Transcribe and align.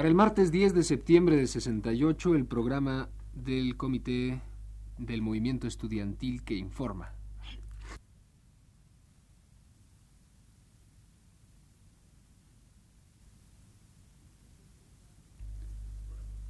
Para 0.00 0.08
el 0.08 0.14
martes 0.14 0.50
10 0.50 0.72
de 0.72 0.82
septiembre 0.82 1.36
de 1.36 1.46
68, 1.46 2.34
el 2.34 2.46
programa 2.46 3.10
del 3.34 3.76
Comité 3.76 4.40
del 4.96 5.20
Movimiento 5.20 5.66
Estudiantil 5.66 6.42
que 6.42 6.54
informa. 6.54 7.12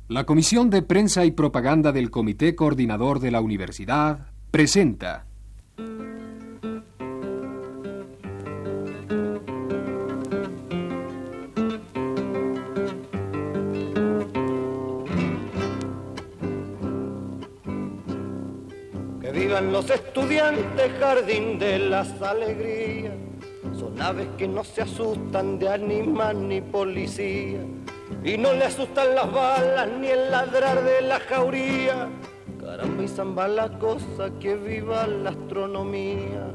La 0.07 0.25
Comisión 0.27 0.71
de 0.71 0.83
Prensa 0.83 1.25
y 1.25 1.33
Propaganda 1.33 1.91
del 1.91 2.13
Comité 2.13 2.55
Coordinador 2.55 3.19
de 3.19 3.33
la 3.33 3.41
Universidad 3.41 4.29
presenta 4.53 5.27
Vivan 19.61 19.73
los 19.73 19.91
estudiantes, 19.91 20.91
jardín 20.99 21.59
de 21.59 21.79
las 21.79 22.23
alegrías. 22.23 23.13
Son 23.79 24.01
aves 24.01 24.27
que 24.39 24.49
no 24.49 24.65
se 24.65 24.81
asustan 24.81 25.59
de 25.59 25.69
animal 25.69 26.49
ni 26.49 26.63
policía. 26.63 27.61
Y 28.25 28.39
no 28.39 28.55
le 28.55 28.65
asustan 28.65 29.15
las 29.15 29.31
balas 29.31 29.87
ni 30.01 30.07
el 30.09 30.31
ladrar 30.31 30.83
de 30.83 31.03
la 31.03 31.21
jauría. 31.21 32.09
Caramba 32.59 33.03
y 33.03 33.09
zamba 33.09 33.49
la 33.49 33.79
cosa, 33.79 34.31
que 34.41 34.55
viva 34.55 35.07
la 35.07 35.31
astronomía. 35.31 36.51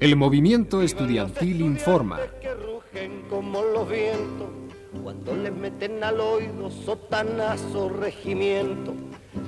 El 0.00 0.16
Movimiento 0.16 0.82
Estudiantil 0.82 1.60
informa. 1.60 2.18
Que 2.40 2.52
rugen 2.52 3.22
como 3.30 3.62
los 3.62 3.88
vientos 3.88 4.48
cuando 5.04 5.36
les 5.36 5.52
meten 5.52 6.02
al 6.02 6.18
oído 6.18 6.68
sotanazo 6.70 7.90
regimiento. 7.90 8.92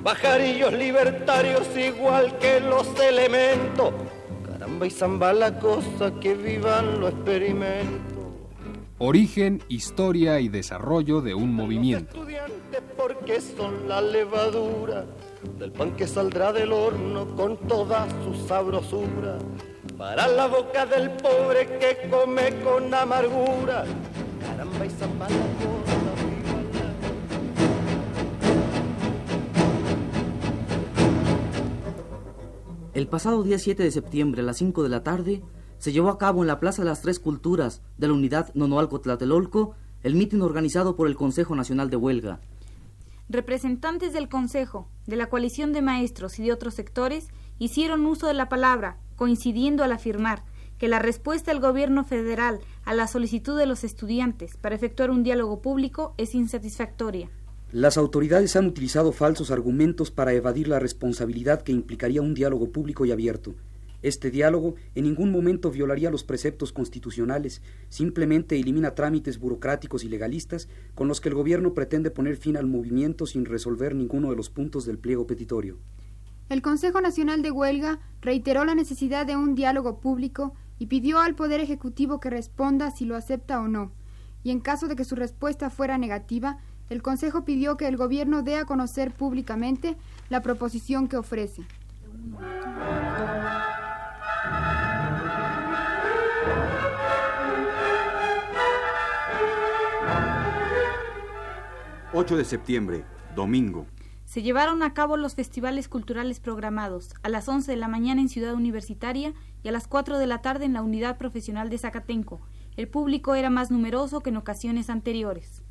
Pajarillos 0.03 0.73
libertarios 0.73 1.67
igual 1.75 2.37
que 2.39 2.59
los 2.59 2.87
elementos. 2.99 3.93
Caramba 4.45 4.85
y 4.87 4.89
zamba 4.89 5.33
la 5.33 5.59
cosa, 5.59 6.11
que 6.19 6.35
vivan 6.35 6.99
los 7.01 7.11
experimentos. 7.11 8.17
Origen, 8.99 9.61
historia 9.67 10.39
y 10.39 10.49
desarrollo 10.49 11.21
de 11.21 11.35
un 11.35 11.53
movimiento. 11.53 12.17
Estudiantes 12.17 12.81
porque 12.97 13.41
son 13.41 13.87
la 13.87 14.01
levadura 14.01 15.05
del 15.59 15.71
pan 15.71 15.95
que 15.95 16.07
saldrá 16.07 16.51
del 16.51 16.73
horno 16.73 17.35
con 17.35 17.57
toda 17.57 18.07
su 18.23 18.47
sabrosura. 18.47 19.37
Para 19.97 20.27
la 20.27 20.47
boca 20.47 20.85
del 20.85 21.11
pobre 21.11 21.77
que 21.79 22.09
come 22.09 22.59
con 22.63 22.93
amargura. 22.93 23.85
Caramba 24.41 24.85
y 24.85 24.89
zamba 24.89 25.27
la 25.29 25.35
cosa, 25.35 25.76
El 32.97 33.07
pasado 33.07 33.43
día 33.43 33.59
7 33.59 33.83
de 33.83 33.91
septiembre 33.91 34.41
a 34.41 34.43
las 34.43 34.57
5 34.57 34.81
de 34.81 34.89
la 34.89 35.03
tarde 35.03 35.43
se 35.77 35.91
llevó 35.91 36.09
a 36.09 36.17
cabo 36.17 36.41
en 36.41 36.47
la 36.47 36.59
Plaza 36.59 36.81
de 36.81 36.89
las 36.89 37.03
Tres 37.03 37.19
Culturas 37.19 37.83
de 37.99 38.07
la 38.07 38.13
Unidad 38.13 38.51
Nonoalco 38.55 39.01
Tlatelolco 39.01 39.75
el 40.01 40.15
mitin 40.15 40.41
organizado 40.41 40.95
por 40.95 41.07
el 41.07 41.15
Consejo 41.15 41.55
Nacional 41.55 41.91
de 41.91 41.95
Huelga. 41.95 42.39
Representantes 43.29 44.13
del 44.13 44.29
Consejo, 44.29 44.89
de 45.05 45.15
la 45.15 45.29
coalición 45.29 45.73
de 45.73 45.83
maestros 45.83 46.39
y 46.39 46.45
de 46.45 46.51
otros 46.51 46.73
sectores 46.73 47.27
hicieron 47.59 48.03
uso 48.03 48.25
de 48.25 48.33
la 48.33 48.49
palabra, 48.49 48.97
coincidiendo 49.15 49.83
al 49.83 49.91
afirmar 49.91 50.43
que 50.79 50.87
la 50.87 50.97
respuesta 50.97 51.51
del 51.51 51.61
gobierno 51.61 52.03
federal 52.03 52.61
a 52.83 52.95
la 52.95 53.05
solicitud 53.05 53.59
de 53.59 53.67
los 53.67 53.83
estudiantes 53.83 54.57
para 54.57 54.73
efectuar 54.73 55.11
un 55.11 55.21
diálogo 55.21 55.61
público 55.61 56.15
es 56.17 56.33
insatisfactoria. 56.33 57.29
Las 57.73 57.97
autoridades 57.97 58.55
han 58.55 58.65
utilizado 58.65 59.11
falsos 59.11 59.51
argumentos 59.51 60.09
para 60.09 60.31
evadir 60.31 60.69
la 60.69 60.79
responsabilidad 60.79 61.63
que 61.63 61.73
implicaría 61.73 62.21
un 62.21 62.33
diálogo 62.33 62.71
público 62.71 63.05
y 63.05 63.11
abierto. 63.11 63.55
Este 64.01 64.31
diálogo 64.31 64.75
en 64.95 65.03
ningún 65.03 65.31
momento 65.31 65.69
violaría 65.69 66.09
los 66.09 66.23
preceptos 66.23 66.71
constitucionales, 66.71 67.61
simplemente 67.89 68.57
elimina 68.57 68.95
trámites 68.95 69.37
burocráticos 69.37 70.05
y 70.05 70.07
legalistas 70.07 70.69
con 70.95 71.09
los 71.09 71.19
que 71.19 71.27
el 71.27 71.35
gobierno 71.35 71.73
pretende 71.73 72.09
poner 72.09 72.37
fin 72.37 72.55
al 72.55 72.67
movimiento 72.67 73.25
sin 73.25 73.43
resolver 73.43 73.95
ninguno 73.95 74.29
de 74.29 74.37
los 74.37 74.49
puntos 74.49 74.85
del 74.85 74.97
pliego 74.97 75.27
petitorio. 75.27 75.77
El 76.47 76.61
Consejo 76.61 77.01
Nacional 77.01 77.41
de 77.41 77.51
Huelga 77.51 77.99
reiteró 78.21 78.63
la 78.63 78.75
necesidad 78.75 79.25
de 79.25 79.35
un 79.35 79.55
diálogo 79.55 79.99
público 79.99 80.53
y 80.79 80.85
pidió 80.85 81.19
al 81.19 81.35
Poder 81.35 81.59
Ejecutivo 81.59 82.21
que 82.21 82.29
responda 82.29 82.91
si 82.91 83.03
lo 83.03 83.17
acepta 83.17 83.59
o 83.59 83.67
no. 83.67 83.91
Y 84.41 84.51
en 84.51 84.61
caso 84.61 84.87
de 84.87 84.95
que 84.95 85.03
su 85.03 85.15
respuesta 85.15 85.69
fuera 85.69 85.97
negativa, 85.97 86.59
el 86.89 87.01
Consejo 87.01 87.43
pidió 87.43 87.77
que 87.77 87.87
el 87.87 87.97
Gobierno 87.97 88.43
dé 88.43 88.55
a 88.55 88.65
conocer 88.65 89.11
públicamente 89.11 89.95
la 90.29 90.41
proposición 90.41 91.07
que 91.07 91.17
ofrece. 91.17 91.63
8 102.13 102.37
de 102.37 102.45
septiembre, 102.45 103.05
domingo. 103.35 103.85
Se 104.25 104.41
llevaron 104.41 104.81
a 104.81 104.93
cabo 104.93 105.17
los 105.17 105.35
festivales 105.35 105.87
culturales 105.87 106.39
programados 106.39 107.13
a 107.21 107.29
las 107.29 107.47
11 107.47 107.71
de 107.71 107.77
la 107.77 107.87
mañana 107.87 108.21
en 108.21 108.27
Ciudad 108.27 108.55
Universitaria 108.55 109.33
y 109.61 109.67
a 109.67 109.71
las 109.71 109.87
4 109.87 110.17
de 110.17 110.25
la 110.25 110.41
tarde 110.41 110.65
en 110.65 110.73
la 110.73 110.81
Unidad 110.81 111.17
Profesional 111.17 111.69
de 111.69 111.77
Zacatenco. 111.77 112.41
El 112.75 112.87
público 112.87 113.35
era 113.35 113.49
más 113.49 113.71
numeroso 113.71 114.21
que 114.21 114.31
en 114.31 114.37
ocasiones 114.37 114.89
anteriores. 114.89 115.63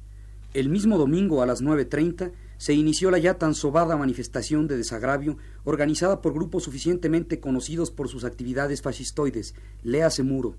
El 0.56 0.71
mismo 0.71 0.97
domingo 0.97 1.43
a 1.43 1.47
las 1.47 1.62
9.30 1.62 2.33
se 2.56 2.72
inició 2.72 3.11
la 3.11 3.19
ya 3.19 3.34
tan 3.34 3.55
sobada 3.55 3.94
manifestación 3.99 4.67
de 4.69 4.78
desagravio 4.78 5.37
organizada 5.65 6.22
por 6.22 6.33
grupos 6.33 6.62
suficientemente 6.62 7.41
conocidos 7.41 7.91
por 7.91 8.09
sus 8.09 8.25
actividades 8.25 8.81
fascistoides, 8.81 9.55
léase 9.83 10.22
muro. 10.22 10.56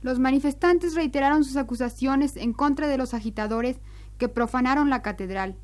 Los 0.00 0.18
manifestantes 0.18 0.94
reiteraron 0.94 1.44
sus 1.44 1.58
acusaciones 1.58 2.38
en 2.38 2.54
contra 2.54 2.88
de 2.88 2.96
los 2.96 3.12
agitadores 3.12 3.76
que 4.16 4.30
profanaron 4.30 4.88
la 4.88 5.02
catedral, 5.02 5.56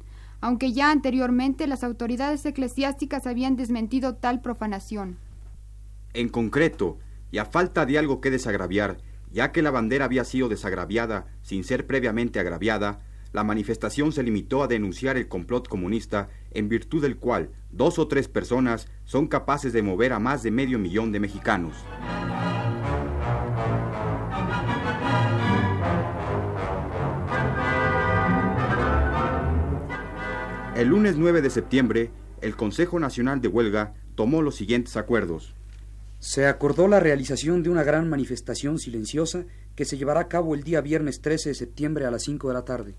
aunque 0.42 0.74
ya 0.74 0.90
anteriormente 0.90 1.66
las 1.66 1.84
autoridades 1.84 2.44
eclesiásticas 2.44 3.26
habían 3.26 3.56
desmentido 3.56 4.14
tal 4.14 4.42
profanación. 4.42 5.16
En 6.12 6.28
concreto, 6.28 6.98
y 7.30 7.38
a 7.38 7.46
falta 7.46 7.86
de 7.86 7.96
algo 7.96 8.20
que 8.20 8.30
desagraviar, 8.30 8.98
ya 9.30 9.52
que 9.52 9.62
la 9.62 9.70
bandera 9.70 10.04
había 10.04 10.24
sido 10.24 10.50
desagraviada 10.50 11.28
sin 11.40 11.64
ser 11.64 11.86
previamente 11.86 12.38
agraviada, 12.38 13.00
la 13.32 13.44
manifestación 13.44 14.12
se 14.12 14.22
limitó 14.22 14.62
a 14.62 14.68
denunciar 14.68 15.16
el 15.16 15.28
complot 15.28 15.68
comunista 15.68 16.28
en 16.50 16.68
virtud 16.68 17.02
del 17.02 17.16
cual 17.16 17.50
dos 17.70 17.98
o 17.98 18.06
tres 18.08 18.28
personas 18.28 18.88
son 19.04 19.26
capaces 19.26 19.72
de 19.72 19.82
mover 19.82 20.12
a 20.12 20.18
más 20.18 20.42
de 20.42 20.50
medio 20.50 20.78
millón 20.78 21.12
de 21.12 21.20
mexicanos. 21.20 21.74
El 30.76 30.88
lunes 30.88 31.16
9 31.16 31.42
de 31.42 31.50
septiembre, 31.50 32.10
el 32.40 32.56
Consejo 32.56 32.98
Nacional 32.98 33.40
de 33.40 33.48
Huelga 33.48 33.94
tomó 34.14 34.42
los 34.42 34.56
siguientes 34.56 34.96
acuerdos. 34.96 35.54
Se 36.18 36.46
acordó 36.46 36.88
la 36.88 37.00
realización 37.00 37.62
de 37.62 37.70
una 37.70 37.82
gran 37.82 38.08
manifestación 38.08 38.78
silenciosa 38.78 39.44
que 39.74 39.84
se 39.84 39.96
llevará 39.96 40.20
a 40.20 40.28
cabo 40.28 40.54
el 40.54 40.62
día 40.62 40.80
viernes 40.80 41.20
13 41.20 41.50
de 41.50 41.54
septiembre 41.54 42.04
a 42.04 42.10
las 42.10 42.22
5 42.22 42.48
de 42.48 42.54
la 42.54 42.64
tarde. 42.64 42.94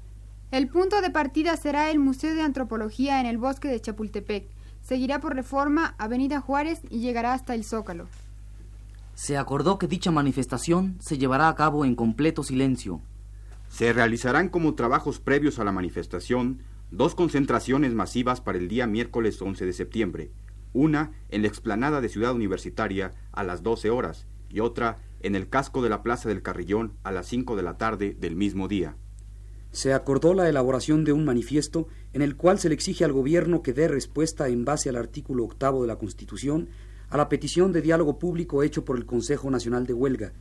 El 0.54 0.68
punto 0.68 1.02
de 1.02 1.10
partida 1.10 1.58
será 1.58 1.90
el 1.90 1.98
Museo 1.98 2.36
de 2.36 2.44
Antropología 2.44 3.20
en 3.20 3.26
el 3.26 3.40
bosque 3.40 3.70
de 3.70 3.82
Chapultepec. 3.82 4.46
Seguirá 4.84 5.20
por 5.20 5.34
Reforma, 5.34 5.96
Avenida 5.98 6.42
Juárez 6.42 6.82
y 6.92 7.00
llegará 7.00 7.34
hasta 7.34 7.56
el 7.56 7.64
Zócalo. 7.64 8.06
Se 9.16 9.36
acordó 9.36 9.80
que 9.80 9.88
dicha 9.88 10.12
manifestación 10.12 10.96
se 11.00 11.18
llevará 11.18 11.48
a 11.48 11.56
cabo 11.56 11.86
en 11.86 11.96
completo 11.96 12.44
silencio. 12.44 13.02
Se 13.68 13.94
realizarán 13.94 14.48
como 14.48 14.76
trabajos 14.76 15.20
previos 15.20 15.58
a 15.58 15.64
la 15.64 15.72
manifestación 15.72 16.60
dos 16.92 17.16
concentraciones 17.16 17.96
masivas 17.96 18.40
para 18.40 18.60
el 18.60 18.68
día 18.68 18.86
miércoles 18.86 19.42
11 19.42 19.66
de 19.66 19.74
septiembre, 19.74 20.30
una 20.72 21.14
en 21.30 21.42
la 21.42 21.48
explanada 21.48 22.00
de 22.00 22.10
Ciudad 22.10 22.36
Universitaria 22.36 23.16
a 23.32 23.42
las 23.42 23.64
12 23.64 23.90
horas 23.90 24.28
y 24.50 24.60
otra 24.60 25.00
en 25.22 25.36
el 25.36 25.50
casco 25.50 25.82
de 25.82 25.90
la 25.90 26.04
Plaza 26.04 26.30
del 26.30 26.44
Carrillón 26.44 26.94
a 27.02 27.12
las 27.12 27.26
5 27.26 27.56
de 27.56 27.64
la 27.64 27.80
tarde 27.80 28.16
del 28.20 28.36
mismo 28.36 28.68
día. 28.68 28.98
Se 29.74 29.92
acordó 29.92 30.36
la 30.36 30.48
elaboración 30.48 31.04
de 31.04 31.14
un 31.14 31.26
manifiesto 31.26 31.88
en 32.14 32.22
el 32.22 32.38
cual 32.38 32.60
se 32.60 32.70
le 32.70 32.76
exige 32.76 33.04
al 33.06 33.12
gobierno 33.12 33.64
que 33.64 33.74
dé 33.74 33.88
respuesta 33.88 34.48
en 34.48 34.66
base 34.66 34.88
al 34.88 34.96
artículo 34.96 35.44
octavo 35.44 35.82
de 35.82 35.88
la 35.88 35.98
Constitución 35.98 36.70
a 37.10 37.18
la 37.18 37.28
petición 37.28 37.72
de 37.72 37.82
diálogo 37.82 38.20
público 38.20 38.62
hecho 38.62 38.86
por 38.86 38.98
el 38.98 39.08
Consejo 39.08 39.50
Nacional 39.50 39.88
de 39.88 39.94
Huelga. 39.94 40.34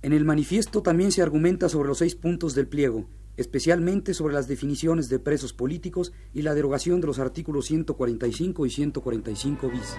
En 0.00 0.14
el 0.14 0.24
manifiesto 0.24 0.82
también 0.82 1.12
se 1.12 1.20
argumenta 1.20 1.68
sobre 1.68 1.88
los 1.88 1.98
seis 1.98 2.14
puntos 2.14 2.54
del 2.54 2.68
pliego, 2.68 3.06
especialmente 3.36 4.14
sobre 4.14 4.32
las 4.32 4.48
definiciones 4.48 5.10
de 5.10 5.18
presos 5.18 5.52
políticos 5.52 6.14
y 6.32 6.40
la 6.40 6.54
derogación 6.54 7.02
de 7.02 7.06
los 7.06 7.18
artículos 7.18 7.66
145 7.66 8.64
y 8.64 8.70
145 8.70 9.68
bis. 9.68 9.96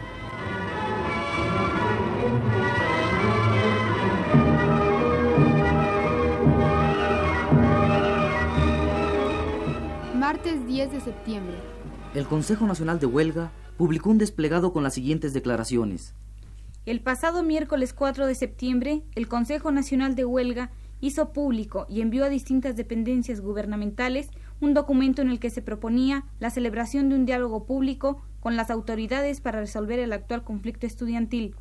Martes 10.39 10.65
10 10.67 10.93
de 10.93 11.01
septiembre. 11.01 11.57
El 12.15 12.25
Consejo 12.25 12.65
Nacional 12.65 12.97
de 12.97 13.05
Huelga 13.05 13.51
publicó 13.75 14.09
un 14.09 14.17
desplegado 14.17 14.71
con 14.71 14.83
las 14.83 14.93
siguientes 14.93 15.33
declaraciones. 15.33 16.13
El 16.85 17.01
pasado 17.01 17.43
miércoles 17.43 17.91
4 17.91 18.25
de 18.25 18.35
septiembre, 18.35 19.03
el 19.15 19.27
Consejo 19.27 19.73
Nacional 19.73 20.15
de 20.15 20.23
Huelga 20.23 20.71
hizo 21.01 21.33
público 21.33 21.87
y 21.89 21.99
envió 21.99 22.23
a 22.23 22.29
distintas 22.29 22.77
dependencias 22.77 23.41
gubernamentales 23.41 24.29
un 24.61 24.73
documento 24.73 25.21
en 25.21 25.29
el 25.29 25.39
que 25.39 25.49
se 25.49 25.61
proponía 25.61 26.23
la 26.39 26.51
celebración 26.51 27.09
de 27.09 27.15
un 27.15 27.25
diálogo 27.25 27.65
público 27.65 28.21
con 28.39 28.55
las 28.55 28.69
autoridades 28.69 29.41
para 29.41 29.59
resolver 29.59 29.99
el 29.99 30.13
actual 30.13 30.45
conflicto 30.45 30.87
estudiantil. 30.87 31.53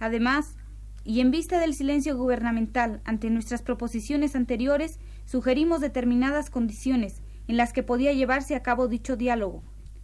Además, 0.00 0.56
y 1.04 1.20
en 1.20 1.30
vista 1.30 1.60
del 1.60 1.72
silencio 1.72 2.16
gubernamental 2.16 3.00
ante 3.04 3.30
nuestras 3.30 3.62
proposiciones 3.62 4.34
anteriores, 4.34 4.98
sugerimos 5.24 5.80
determinadas 5.80 6.50
condiciones 6.50 7.22
en 7.48 7.56
las 7.56 7.72
que 7.72 7.82
podía 7.82 8.12
llevarse 8.12 8.54
a 8.54 8.62
cabo 8.62 8.88
dicho 8.88 9.16
diálogo, 9.16 9.62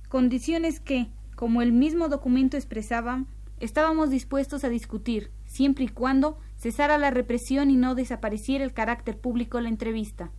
condiciones 0.09 0.81
que, 0.81 1.09
como 1.37 1.63
el 1.63 1.73
mismo 1.73 2.09
documento 2.09 2.57
expresaba, 2.57 3.25
estábamos 3.61 4.11
dispuestos 4.11 4.65
a 4.65 4.69
discutir, 4.69 5.31
siempre 5.47 5.85
y 5.85 5.89
cuando 5.89 6.39
cesara 6.57 6.99
la 6.99 7.11
represión 7.11 7.71
y 7.71 7.77
no 7.77 7.95
desapareciera 7.95 8.65
el 8.65 8.73
carácter 8.73 9.19
público 9.19 9.59
de 9.59 9.65
la 9.65 9.69
entrevista. 9.71 10.31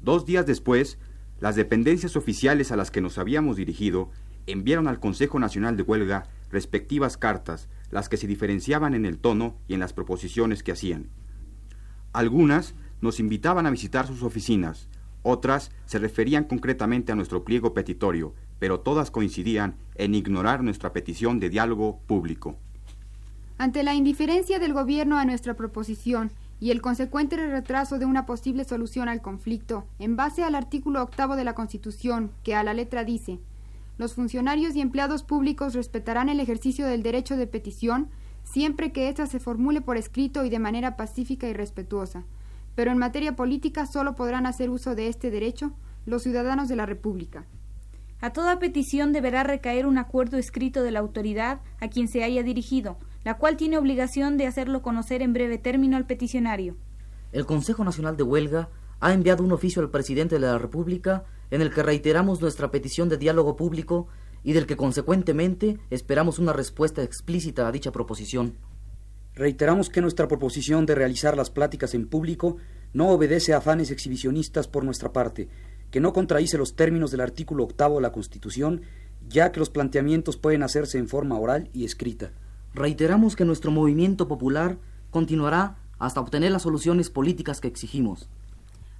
Dos 0.00 0.26
días 0.26 0.46
después, 0.46 0.98
las 1.40 1.56
dependencias 1.56 2.16
oficiales 2.16 2.72
a 2.72 2.76
las 2.76 2.90
que 2.90 3.00
nos 3.00 3.18
habíamos 3.18 3.56
dirigido 3.56 4.10
enviaron 4.46 4.88
al 4.88 5.00
Consejo 5.00 5.38
Nacional 5.38 5.76
de 5.76 5.82
Huelga 5.82 6.28
respectivas 6.50 7.16
cartas, 7.16 7.68
las 7.90 8.08
que 8.08 8.16
se 8.16 8.26
diferenciaban 8.26 8.94
en 8.94 9.04
el 9.04 9.18
tono 9.18 9.56
y 9.68 9.74
en 9.74 9.80
las 9.80 9.92
proposiciones 9.92 10.62
que 10.62 10.72
hacían. 10.72 11.08
Algunas 12.12 12.74
nos 13.00 13.20
invitaban 13.20 13.66
a 13.66 13.70
visitar 13.70 14.06
sus 14.06 14.22
oficinas, 14.22 14.88
otras 15.26 15.70
se 15.84 15.98
referían 15.98 16.44
concretamente 16.44 17.12
a 17.12 17.14
nuestro 17.14 17.44
pliego 17.44 17.74
petitorio, 17.74 18.34
pero 18.58 18.80
todas 18.80 19.10
coincidían 19.10 19.76
en 19.96 20.14
ignorar 20.14 20.62
nuestra 20.62 20.92
petición 20.92 21.40
de 21.40 21.50
diálogo 21.50 22.00
público. 22.06 22.56
Ante 23.58 23.82
la 23.82 23.94
indiferencia 23.94 24.58
del 24.58 24.72
gobierno 24.72 25.18
a 25.18 25.24
nuestra 25.24 25.54
proposición 25.54 26.30
y 26.60 26.70
el 26.70 26.80
consecuente 26.80 27.36
retraso 27.36 27.98
de 27.98 28.06
una 28.06 28.26
posible 28.26 28.64
solución 28.64 29.08
al 29.08 29.20
conflicto, 29.20 29.86
en 29.98 30.16
base 30.16 30.44
al 30.44 30.54
artículo 30.54 31.02
octavo 31.02 31.36
de 31.36 31.44
la 31.44 31.54
Constitución, 31.54 32.30
que 32.42 32.54
a 32.54 32.62
la 32.62 32.74
letra 32.74 33.04
dice 33.04 33.38
los 33.98 34.14
funcionarios 34.14 34.76
y 34.76 34.82
empleados 34.82 35.22
públicos 35.22 35.74
respetarán 35.74 36.28
el 36.28 36.40
ejercicio 36.40 36.86
del 36.86 37.02
derecho 37.02 37.36
de 37.36 37.46
petición 37.46 38.10
siempre 38.44 38.92
que 38.92 39.08
ésta 39.08 39.26
se 39.26 39.40
formule 39.40 39.80
por 39.80 39.96
escrito 39.96 40.44
y 40.44 40.50
de 40.50 40.58
manera 40.58 40.96
pacífica 40.96 41.48
y 41.48 41.54
respetuosa. 41.54 42.24
Pero 42.76 42.92
en 42.92 42.98
materia 42.98 43.34
política 43.34 43.86
solo 43.86 44.14
podrán 44.14 44.46
hacer 44.46 44.70
uso 44.70 44.94
de 44.94 45.08
este 45.08 45.32
derecho 45.32 45.72
los 46.04 46.22
ciudadanos 46.22 46.68
de 46.68 46.76
la 46.76 46.86
República. 46.86 47.46
A 48.20 48.32
toda 48.32 48.60
petición 48.60 49.12
deberá 49.12 49.42
recaer 49.42 49.86
un 49.86 49.98
acuerdo 49.98 50.38
escrito 50.38 50.82
de 50.84 50.92
la 50.92 51.00
autoridad 51.00 51.60
a 51.80 51.88
quien 51.88 52.06
se 52.06 52.22
haya 52.22 52.42
dirigido, 52.44 52.98
la 53.24 53.38
cual 53.38 53.56
tiene 53.56 53.76
obligación 53.76 54.36
de 54.36 54.46
hacerlo 54.46 54.82
conocer 54.82 55.20
en 55.20 55.32
breve 55.32 55.58
término 55.58 55.96
al 55.96 56.06
peticionario. 56.06 56.76
El 57.32 57.44
Consejo 57.44 57.84
Nacional 57.84 58.16
de 58.16 58.22
Huelga 58.22 58.68
ha 59.00 59.12
enviado 59.12 59.42
un 59.42 59.52
oficio 59.52 59.82
al 59.82 59.90
presidente 59.90 60.36
de 60.36 60.42
la 60.42 60.58
República 60.58 61.24
en 61.50 61.60
el 61.60 61.72
que 61.72 61.82
reiteramos 61.82 62.40
nuestra 62.40 62.70
petición 62.70 63.08
de 63.08 63.18
diálogo 63.18 63.56
público 63.56 64.06
y 64.42 64.52
del 64.52 64.66
que 64.66 64.76
consecuentemente 64.76 65.78
esperamos 65.90 66.38
una 66.38 66.52
respuesta 66.52 67.02
explícita 67.02 67.66
a 67.66 67.72
dicha 67.72 67.92
proposición. 67.92 68.54
Reiteramos 69.36 69.90
que 69.90 70.00
nuestra 70.00 70.28
proposición 70.28 70.86
de 70.86 70.94
realizar 70.94 71.36
las 71.36 71.50
pláticas 71.50 71.92
en 71.92 72.08
público 72.08 72.56
no 72.94 73.10
obedece 73.10 73.52
a 73.52 73.58
afanes 73.58 73.90
exhibicionistas 73.90 74.66
por 74.66 74.82
nuestra 74.82 75.12
parte, 75.12 75.50
que 75.90 76.00
no 76.00 76.14
contradice 76.14 76.56
los 76.56 76.74
términos 76.74 77.10
del 77.10 77.20
artículo 77.20 77.64
octavo 77.64 77.96
de 77.96 78.00
la 78.00 78.12
Constitución, 78.12 78.80
ya 79.28 79.52
que 79.52 79.60
los 79.60 79.68
planteamientos 79.68 80.38
pueden 80.38 80.62
hacerse 80.62 80.96
en 80.96 81.06
forma 81.06 81.38
oral 81.38 81.68
y 81.74 81.84
escrita. 81.84 82.32
Reiteramos 82.72 83.36
que 83.36 83.44
nuestro 83.44 83.70
movimiento 83.70 84.26
popular 84.26 84.78
continuará 85.10 85.76
hasta 85.98 86.20
obtener 86.20 86.50
las 86.50 86.62
soluciones 86.62 87.10
políticas 87.10 87.60
que 87.60 87.68
exigimos. 87.68 88.30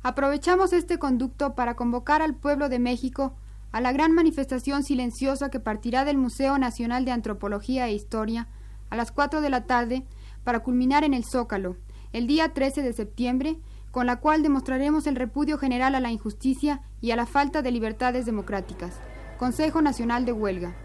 Aprovechamos 0.02 0.74
este 0.74 0.98
conducto 0.98 1.54
para 1.54 1.76
convocar 1.76 2.20
al 2.20 2.34
pueblo 2.34 2.68
de 2.68 2.78
México 2.78 3.34
a 3.72 3.80
la 3.80 3.92
gran 3.92 4.12
manifestación 4.12 4.82
silenciosa 4.84 5.50
que 5.50 5.60
partirá 5.60 6.04
del 6.04 6.18
Museo 6.18 6.58
Nacional 6.58 7.06
de 7.06 7.12
Antropología 7.12 7.88
e 7.88 7.94
Historia 7.94 8.48
a 8.90 8.96
las 8.96 9.12
4 9.12 9.40
de 9.40 9.50
la 9.50 9.64
tarde 9.64 10.04
para 10.46 10.60
culminar 10.60 11.02
en 11.02 11.12
el 11.12 11.24
Zócalo, 11.24 11.76
el 12.12 12.28
día 12.28 12.54
13 12.54 12.80
de 12.80 12.92
septiembre, 12.92 13.58
con 13.90 14.06
la 14.06 14.20
cual 14.20 14.44
demostraremos 14.44 15.08
el 15.08 15.16
repudio 15.16 15.58
general 15.58 15.96
a 15.96 16.00
la 16.00 16.12
injusticia 16.12 16.82
y 17.00 17.10
a 17.10 17.16
la 17.16 17.26
falta 17.26 17.62
de 17.62 17.72
libertades 17.72 18.26
democráticas. 18.26 19.00
Consejo 19.38 19.82
Nacional 19.82 20.24
de 20.24 20.30
Huelga. 20.30 20.76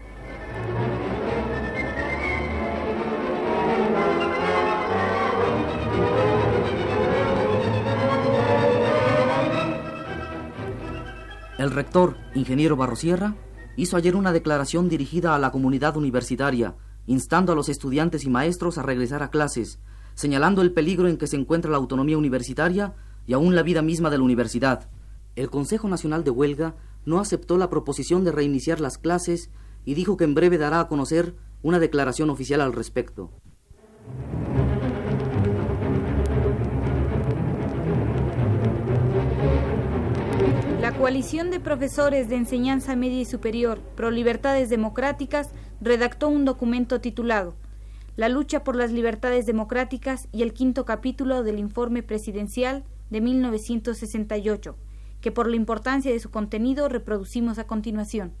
El 11.56 11.70
rector, 11.70 12.16
ingeniero 12.34 12.74
Barrosierra, 12.74 13.36
hizo 13.76 13.96
ayer 13.96 14.16
una 14.16 14.32
declaración 14.32 14.88
dirigida 14.88 15.36
a 15.36 15.38
la 15.38 15.52
comunidad 15.52 15.96
universitaria, 15.96 16.74
instando 17.06 17.52
a 17.52 17.54
los 17.54 17.68
estudiantes 17.68 18.24
y 18.24 18.30
maestros 18.30 18.78
a 18.78 18.82
regresar 18.82 19.22
a 19.22 19.30
clases, 19.30 19.78
señalando 20.14 20.62
el 20.62 20.72
peligro 20.72 21.08
en 21.08 21.16
que 21.16 21.26
se 21.26 21.36
encuentra 21.36 21.70
la 21.70 21.78
autonomía 21.78 22.18
universitaria 22.18 22.94
y 23.26 23.32
aún 23.32 23.54
la 23.54 23.62
vida 23.62 23.82
misma 23.82 24.10
de 24.10 24.18
la 24.18 24.24
universidad. 24.24 24.88
El 25.36 25.50
Consejo 25.50 25.88
Nacional 25.88 26.24
de 26.24 26.30
Huelga 26.30 26.74
no 27.04 27.20
aceptó 27.20 27.56
la 27.56 27.70
proposición 27.70 28.24
de 28.24 28.32
reiniciar 28.32 28.80
las 28.80 28.98
clases 28.98 29.50
y 29.84 29.94
dijo 29.94 30.16
que 30.16 30.24
en 30.24 30.34
breve 30.34 30.58
dará 30.58 30.80
a 30.80 30.88
conocer 30.88 31.34
una 31.62 31.78
declaración 31.78 32.30
oficial 32.30 32.60
al 32.60 32.72
respecto. 32.72 33.30
La 40.80 40.92
coalición 40.92 41.50
de 41.50 41.60
profesores 41.60 42.28
de 42.28 42.36
enseñanza 42.36 42.96
media 42.96 43.20
y 43.20 43.24
superior 43.24 43.80
pro 43.94 44.10
libertades 44.10 44.68
democráticas 44.68 45.50
redactó 45.82 46.28
un 46.28 46.44
documento 46.44 47.00
titulado 47.00 47.56
La 48.14 48.28
lucha 48.28 48.62
por 48.62 48.76
las 48.76 48.92
libertades 48.92 49.46
democráticas 49.46 50.28
y 50.30 50.42
el 50.42 50.52
quinto 50.52 50.84
capítulo 50.84 51.42
del 51.42 51.58
informe 51.58 52.04
presidencial 52.04 52.84
de 53.10 53.20
1968, 53.20 54.76
que 55.20 55.32
por 55.32 55.48
la 55.48 55.56
importancia 55.56 56.12
de 56.12 56.20
su 56.20 56.30
contenido 56.30 56.88
reproducimos 56.88 57.58
a 57.58 57.66
continuación. 57.66 58.32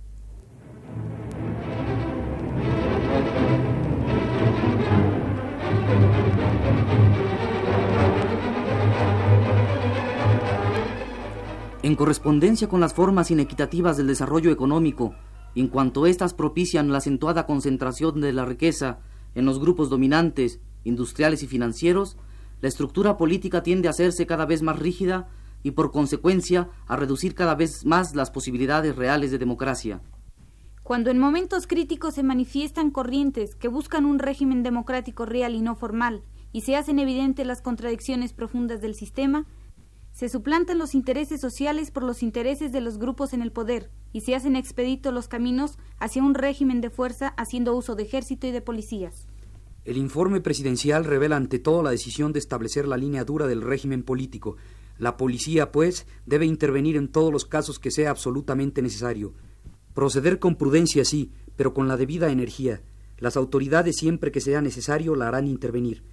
En 11.82 11.96
correspondencia 11.96 12.68
con 12.68 12.80
las 12.80 12.94
formas 12.94 13.32
inequitativas 13.32 13.96
del 13.96 14.06
desarrollo 14.06 14.52
económico, 14.52 15.16
en 15.60 15.68
cuanto 15.68 16.06
éstas 16.06 16.34
propician 16.34 16.90
la 16.90 16.98
acentuada 16.98 17.46
concentración 17.46 18.20
de 18.20 18.32
la 18.32 18.44
riqueza 18.44 19.00
en 19.34 19.44
los 19.44 19.58
grupos 19.58 19.90
dominantes, 19.90 20.60
industriales 20.84 21.42
y 21.42 21.46
financieros, 21.46 22.16
la 22.60 22.68
estructura 22.68 23.16
política 23.16 23.62
tiende 23.62 23.88
a 23.88 23.90
hacerse 23.90 24.26
cada 24.26 24.46
vez 24.46 24.62
más 24.62 24.78
rígida 24.78 25.28
y 25.62 25.72
por 25.72 25.90
consecuencia 25.90 26.70
a 26.86 26.96
reducir 26.96 27.34
cada 27.34 27.54
vez 27.54 27.84
más 27.84 28.14
las 28.14 28.30
posibilidades 28.30 28.96
reales 28.96 29.30
de 29.30 29.38
democracia. 29.38 30.00
Cuando 30.82 31.10
en 31.10 31.18
momentos 31.18 31.66
críticos 31.66 32.14
se 32.14 32.22
manifiestan 32.22 32.90
corrientes 32.90 33.54
que 33.54 33.68
buscan 33.68 34.04
un 34.04 34.18
régimen 34.18 34.62
democrático 34.62 35.26
real 35.26 35.54
y 35.54 35.62
no 35.62 35.76
formal, 35.76 36.22
y 36.52 36.62
se 36.62 36.76
hacen 36.76 36.98
evidentes 36.98 37.46
las 37.46 37.62
contradicciones 37.62 38.32
profundas 38.32 38.80
del 38.80 38.94
sistema, 38.94 39.46
se 40.12 40.28
suplantan 40.28 40.78
los 40.78 40.94
intereses 40.94 41.40
sociales 41.40 41.90
por 41.90 42.02
los 42.02 42.22
intereses 42.22 42.70
de 42.70 42.80
los 42.80 42.98
grupos 42.98 43.32
en 43.32 43.42
el 43.42 43.50
poder 43.50 43.90
y 44.12 44.20
se 44.20 44.34
hacen 44.34 44.56
expeditos 44.56 45.12
los 45.12 45.26
caminos 45.26 45.78
hacia 45.98 46.22
un 46.22 46.34
régimen 46.34 46.80
de 46.80 46.90
fuerza 46.90 47.28
haciendo 47.28 47.74
uso 47.74 47.94
de 47.94 48.02
ejército 48.04 48.46
y 48.46 48.50
de 48.50 48.60
policías. 48.60 49.26
El 49.84 49.96
informe 49.96 50.40
presidencial 50.40 51.04
revela 51.04 51.36
ante 51.36 51.58
todo 51.58 51.82
la 51.82 51.90
decisión 51.90 52.32
de 52.32 52.38
establecer 52.38 52.86
la 52.86 52.96
línea 52.96 53.24
dura 53.24 53.46
del 53.46 53.62
régimen 53.62 54.04
político. 54.04 54.56
La 54.98 55.16
policía, 55.16 55.72
pues, 55.72 56.06
debe 56.24 56.46
intervenir 56.46 56.96
en 56.96 57.08
todos 57.08 57.32
los 57.32 57.46
casos 57.46 57.80
que 57.80 57.90
sea 57.90 58.10
absolutamente 58.10 58.80
necesario. 58.80 59.32
Proceder 59.94 60.38
con 60.38 60.54
prudencia, 60.54 61.04
sí, 61.04 61.32
pero 61.56 61.74
con 61.74 61.88
la 61.88 61.96
debida 61.96 62.30
energía. 62.30 62.82
Las 63.18 63.36
autoridades, 63.36 63.96
siempre 63.96 64.30
que 64.30 64.40
sea 64.40 64.60
necesario, 64.60 65.16
la 65.16 65.28
harán 65.28 65.48
intervenir. 65.48 66.04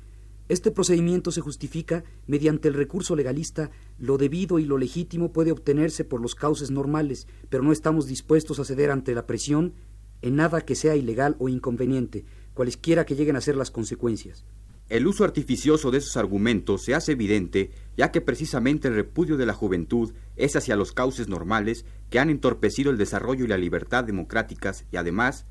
Este 0.49 0.71
procedimiento 0.71 1.31
se 1.31 1.41
justifica 1.41 2.03
mediante 2.25 2.67
el 2.69 2.73
recurso 2.73 3.15
legalista. 3.15 3.69
Lo 3.99 4.17
debido 4.17 4.57
y 4.57 4.65
lo 4.65 4.79
legítimo 4.79 5.31
puede 5.31 5.51
obtenerse 5.51 6.03
por 6.03 6.21
los 6.21 6.33
cauces 6.33 6.71
normales, 6.71 7.27
pero 7.49 7.61
no 7.61 7.71
estamos 7.71 8.07
dispuestos 8.07 8.59
a 8.59 8.65
ceder 8.65 8.89
ante 8.89 9.13
la 9.13 9.27
presión 9.27 9.75
en 10.23 10.35
nada 10.35 10.61
que 10.61 10.73
sea 10.73 10.95
ilegal 10.95 11.35
o 11.37 11.49
inconveniente, 11.49 12.25
cualesquiera 12.55 13.05
que 13.05 13.15
lleguen 13.15 13.35
a 13.35 13.41
ser 13.41 13.55
las 13.55 13.69
consecuencias. 13.69 14.43
El 14.89 15.05
uso 15.05 15.23
artificioso 15.23 15.91
de 15.91 15.99
esos 15.99 16.17
argumentos 16.17 16.81
se 16.83 16.95
hace 16.95 17.11
evidente 17.11 17.69
ya 17.95 18.11
que 18.11 18.19
precisamente 18.19 18.87
el 18.87 18.95
repudio 18.95 19.37
de 19.37 19.45
la 19.45 19.53
juventud 19.53 20.13
es 20.35 20.55
hacia 20.55 20.75
los 20.75 20.93
cauces 20.93 21.27
normales 21.27 21.85
que 22.09 22.17
han 22.17 22.31
entorpecido 22.31 22.89
el 22.89 22.97
desarrollo 22.97 23.45
y 23.45 23.49
la 23.49 23.57
libertad 23.59 24.03
democráticas 24.03 24.85
y 24.91 24.97
además, 24.97 25.45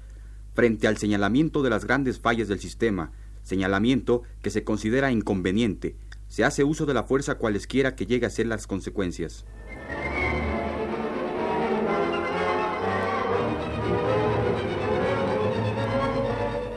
frente 0.55 0.89
al 0.89 0.97
señalamiento 0.97 1.63
de 1.63 1.71
las 1.71 1.85
grandes 1.85 2.19
fallas 2.19 2.49
del 2.49 2.59
sistema, 2.59 3.13
señalamiento 3.49 4.23
que 4.43 4.51
se 4.51 4.63
considera 4.63 5.11
inconveniente, 5.11 5.97
se 6.29 6.45
hace 6.45 6.63
uso 6.65 6.87
de 6.87 6.95
la 6.95 7.05
fuerza 7.05 7.37
cualesquiera 7.37 7.97
que 7.97 8.07
llegue 8.07 8.27
a 8.27 8.31
ser 8.31 8.47
las 8.47 8.67
consecuencias. 8.67 9.45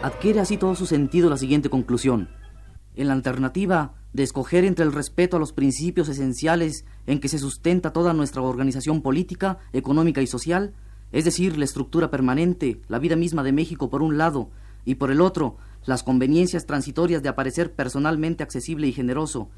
Adquiere 0.02 0.40
así 0.40 0.58
todo 0.58 0.74
su 0.76 0.88
sentido 0.88 1.30
la 1.30 1.38
siguiente 1.38 1.70
conclusión. 1.70 2.30
En 2.96 3.08
la 3.08 3.14
alternativa 3.14 3.94
de 4.14 4.24
escoger 4.24 4.66
entre 4.66 4.84
el 4.84 4.94
respeto 4.94 5.38
a 5.38 5.40
los 5.40 5.54
principios 5.54 6.10
esenciales 6.10 6.86
en 7.06 7.20
que 7.20 7.30
se 7.30 7.38
sustenta 7.38 7.94
toda 7.94 8.14
nuestra 8.14 8.42
organización 8.42 9.02
política, 9.02 9.60
económica 9.74 10.22
y 10.22 10.28
social, 10.28 10.74
es 11.12 11.26
decir, 11.26 11.58
la 11.58 11.66
estructura 11.66 12.10
permanente, 12.10 12.82
la 12.88 13.00
vida 13.00 13.16
misma 13.16 13.44
de 13.44 13.52
México 13.52 13.90
por 13.90 14.02
un 14.02 14.18
lado, 14.18 14.50
y 14.86 14.96
por 14.96 15.12
el 15.12 15.22
otro, 15.22 15.58
las 15.86 16.04
conveniencias 16.04 16.66
transitorias 16.66 17.24
de 17.24 17.30
aparecer 17.30 17.74
personalmente 17.74 18.44
accesible 18.44 18.88
y 18.88 18.94
generoso. 18.94 19.50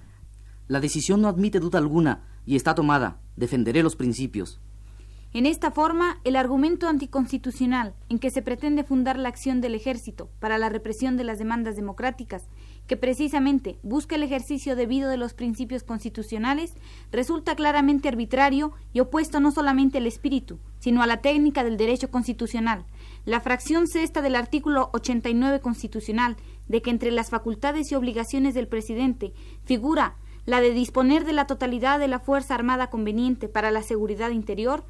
La 0.68 0.80
decisión 0.80 1.22
no 1.22 1.28
admite 1.28 1.60
duda 1.60 1.80
alguna 1.80 2.24
y 2.46 2.56
está 2.56 2.76
tomada. 2.76 3.20
Defenderé 3.36 3.84
los 3.84 3.96
principios. 3.96 4.60
En 5.34 5.48
esta 5.48 5.72
forma, 5.72 6.20
el 6.26 6.36
argumento 6.36 6.88
anticonstitucional 6.88 7.96
en 8.08 8.20
que 8.20 8.30
se 8.30 8.44
pretende 8.44 8.84
fundar 8.84 9.18
la 9.18 9.30
acción 9.30 9.62
del 9.62 9.74
ejército 9.74 10.30
para 10.40 10.60
la 10.60 10.70
represión 10.70 11.18
de 11.18 11.24
las 11.24 11.40
demandas 11.40 11.76
democráticas, 11.76 12.44
que 12.86 12.98
precisamente 12.98 13.80
busca 13.82 14.16
el 14.16 14.22
ejercicio 14.22 14.76
debido 14.76 15.10
de 15.10 15.18
los 15.18 15.34
principios 15.34 15.82
constitucionales, 15.82 16.76
resulta 17.12 17.56
claramente 17.56 18.10
arbitrario 18.10 18.74
y 18.94 19.00
opuesto 19.00 19.40
no 19.40 19.52
solamente 19.52 19.98
al 19.98 20.06
espíritu, 20.06 20.60
sino 20.78 21.02
a 21.02 21.08
la 21.08 21.22
técnica 21.22 21.64
del 21.64 21.78
derecho 21.78 22.12
constitucional. 22.12 22.86
La 23.26 23.40
fracción 23.40 23.88
sexta 23.88 24.22
del 24.22 24.36
artículo 24.36 24.90
89 24.94 25.62
constitucional, 25.62 26.36
de 26.68 26.82
que 26.82 26.90
entre 26.90 27.10
las 27.12 27.30
facultades 27.30 27.92
y 27.92 27.96
obligaciones 27.96 28.54
del 28.54 28.68
presidente 28.68 29.34
figura 29.64 30.18
la 30.46 30.60
de 30.60 30.72
disponer 30.72 31.24
de 31.24 31.32
la 31.32 31.48
totalidad 31.48 32.00
de 32.00 32.10
la 32.10 32.20
Fuerza 32.20 32.54
Armada 32.54 32.90
conveniente 32.90 33.48
para 33.48 33.72
la 33.72 33.82
seguridad 33.82 34.32
interior, 34.32 34.84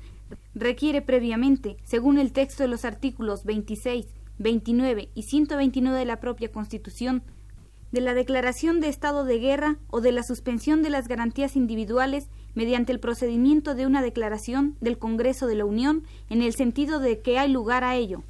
requiere 0.56 1.04
previamente, 1.04 1.78
según 1.84 2.18
el 2.18 2.32
texto 2.32 2.63
de 2.63 2.70
los 2.70 2.86
artículos 2.86 3.44
26, 3.44 4.08
29 4.40 5.10
y 5.13 5.24
129 5.24 6.00
de 6.00 6.06
la 6.06 6.20
propia 6.20 6.52
Constitución, 6.52 7.22
de 7.94 8.02
la 8.02 8.16
declaración 8.16 8.82
de 8.82 8.90
estado 8.90 9.24
de 9.24 9.38
guerra 9.38 9.78
o 9.92 10.02
de 10.02 10.12
la 10.12 10.24
suspensión 10.24 10.82
de 10.82 10.90
las 10.90 11.08
garantías 11.08 11.56
individuales 11.56 12.28
mediante 12.56 12.92
el 12.92 13.00
procedimiento 13.00 13.76
de 13.76 13.86
una 13.86 14.02
declaración 14.02 14.76
del 14.82 14.98
Congreso 14.98 15.46
de 15.46 15.54
la 15.54 15.66
Unión 15.66 16.04
en 16.30 16.42
el 16.42 16.56
sentido 16.56 17.00
de 17.00 17.22
que 17.22 17.38
hay 17.38 17.52
lugar 17.52 17.84
a 17.84 17.96
ello. 17.96 18.24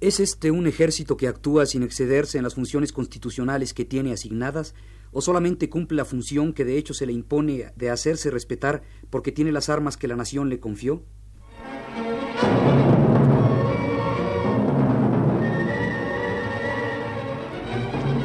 ¿Es 0.00 0.20
este 0.20 0.50
un 0.50 0.66
ejército 0.66 1.18
que 1.18 1.28
actúa 1.28 1.66
sin 1.66 1.82
excederse 1.82 2.38
en 2.38 2.44
las 2.44 2.54
funciones 2.54 2.92
constitucionales 2.92 3.74
que 3.74 3.84
tiene 3.84 4.14
asignadas 4.14 4.74
o 5.12 5.20
solamente 5.20 5.68
cumple 5.68 5.98
la 5.98 6.06
función 6.06 6.54
que 6.54 6.64
de 6.64 6.78
hecho 6.78 6.94
se 6.94 7.04
le 7.04 7.12
impone 7.12 7.72
de 7.76 7.90
hacerse 7.90 8.30
respetar 8.30 8.82
porque 9.10 9.32
tiene 9.32 9.52
las 9.52 9.68
armas 9.68 9.98
que 9.98 10.08
la 10.08 10.16
nación 10.16 10.48
le 10.48 10.60
confió? 10.60 11.02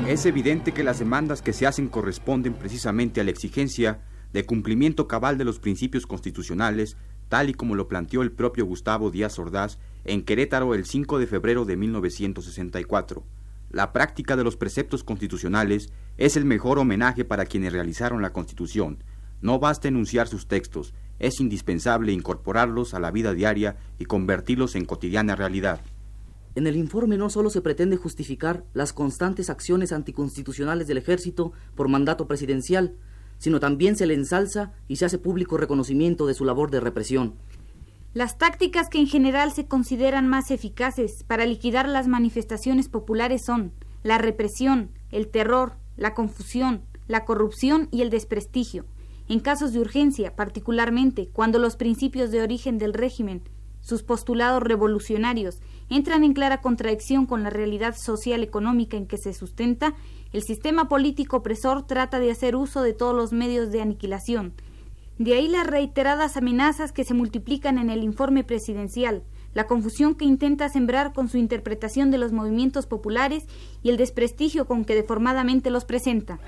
Es 0.08 0.26
evidente 0.26 0.72
que 0.72 0.86
las 0.86 1.00
demandas 1.00 1.42
que 1.42 1.52
se 1.52 1.68
hacen 1.68 1.90
corresponden 1.90 2.54
precisamente 2.54 3.20
a 3.20 3.26
la 3.26 3.32
exigencia 3.32 4.00
de 4.32 4.46
cumplimiento 4.46 5.06
cabal 5.06 5.38
de 5.38 5.44
los 5.44 5.60
principios 5.60 6.08
constitucionales, 6.08 6.96
tal 7.28 7.50
y 7.50 7.54
como 7.54 7.76
lo 7.76 7.90
planteó 7.90 8.22
el 8.22 8.32
propio 8.32 8.66
Gustavo 8.66 9.12
Díaz 9.12 9.38
Ordaz 9.38 9.80
en 10.06 10.24
Querétaro 10.24 10.74
el 10.76 10.86
5 10.86 11.20
de 11.20 11.28
febrero 11.28 11.66
de 11.66 11.76
1964. 11.76 13.26
La 13.70 13.92
práctica 13.92 14.38
de 14.38 14.46
los 14.46 14.56
preceptos 14.56 15.04
constitucionales 15.04 15.92
es 16.18 16.38
el 16.38 16.46
mejor 16.46 16.80
homenaje 16.80 17.26
para 17.26 17.46
quienes 17.46 17.74
realizaron 17.74 18.22
la 18.22 18.32
Constitución. 18.32 19.04
No 19.42 19.60
basta 19.60 19.90
enunciar 19.90 20.30
sus 20.30 20.48
textos, 20.48 20.94
es 21.20 21.42
indispensable 21.42 22.14
incorporarlos 22.14 22.94
a 22.94 23.02
la 23.02 23.12
vida 23.12 23.34
diaria 23.34 23.76
y 24.00 24.06
convertirlos 24.06 24.76
en 24.76 24.86
cotidiana 24.86 25.36
realidad. 25.36 25.82
En 26.58 26.66
el 26.66 26.76
informe 26.76 27.18
no 27.18 27.30
solo 27.30 27.52
se 27.52 27.62
pretende 27.62 27.98
justificar 27.98 28.64
las 28.74 28.92
constantes 28.92 29.52
acciones 29.52 29.92
anticonstitucionales 29.92 30.88
del 30.88 30.98
ejército 30.98 31.52
por 31.76 31.88
mandato 31.88 32.28
presidencial, 32.28 32.96
sino 33.38 33.60
también 33.60 33.96
se 33.96 34.08
le 34.08 34.16
ensalza 34.16 34.72
y 34.88 34.96
se 34.96 35.06
hace 35.06 35.20
público 35.20 35.58
reconocimiento 35.58 36.26
de 36.26 36.34
su 36.34 36.46
labor 36.46 36.72
de 36.72 36.80
represión. 36.80 37.36
Las 38.16 38.40
tácticas 38.40 38.90
que 38.90 38.98
en 38.98 39.06
general 39.06 39.52
se 39.52 39.68
consideran 39.68 40.28
más 40.28 40.50
eficaces 40.50 41.24
para 41.24 41.46
liquidar 41.46 41.88
las 41.88 42.08
manifestaciones 42.08 42.90
populares 42.90 43.46
son 43.46 43.72
la 44.02 44.18
represión, 44.18 44.90
el 45.12 45.28
terror, 45.28 45.74
la 45.96 46.16
confusión, 46.16 46.82
la 47.08 47.24
corrupción 47.24 47.88
y 47.92 48.02
el 48.02 48.10
desprestigio. 48.10 48.88
En 49.30 49.42
casos 49.42 49.74
de 49.74 49.80
urgencia, 49.80 50.36
particularmente 50.36 51.30
cuando 51.32 51.60
los 51.60 51.76
principios 51.76 52.32
de 52.32 52.42
origen 52.42 52.80
del 52.80 52.96
régimen, 52.96 53.44
sus 53.88 54.04
postulados 54.04 54.64
revolucionarios, 54.64 55.62
entran 55.90 56.24
en 56.24 56.34
clara 56.34 56.62
contradicción 56.62 57.26
con 57.26 57.44
la 57.44 57.50
realidad 57.50 57.96
social 57.96 58.44
económica 58.44 58.98
en 58.98 59.08
que 59.08 59.18
se 59.18 59.34
sustenta, 59.34 59.96
el 60.34 60.44
sistema 60.44 60.90
político 60.90 61.38
opresor 61.38 61.88
trata 61.88 62.20
de 62.20 62.32
hacer 62.32 62.56
uso 62.56 62.82
de 62.82 62.94
todos 62.94 63.16
los 63.16 63.32
medios 63.32 63.72
de 63.72 63.82
aniquilación, 63.82 64.54
de 65.18 65.34
ahí 65.34 65.48
las 65.48 65.66
reiteradas 65.66 66.38
amenazas 66.38 66.92
que 66.92 67.04
se 67.04 67.14
multiplican 67.14 67.80
en 67.80 67.90
el 67.90 68.04
informe 68.04 68.44
presidencial, 68.44 69.24
la 69.54 69.66
confusión 69.66 70.14
que 70.14 70.26
intenta 70.26 70.70
sembrar 70.70 71.14
con 71.14 71.30
su 71.30 71.38
interpretación 71.38 72.12
de 72.12 72.20
los 72.20 72.32
movimientos 72.32 72.86
populares 72.86 73.46
y 73.82 73.90
el 73.90 73.98
desprestigio 73.98 74.66
con 74.66 74.86
que 74.86 74.94
deformadamente 74.94 75.72
los 75.72 75.86
presenta. 75.86 76.40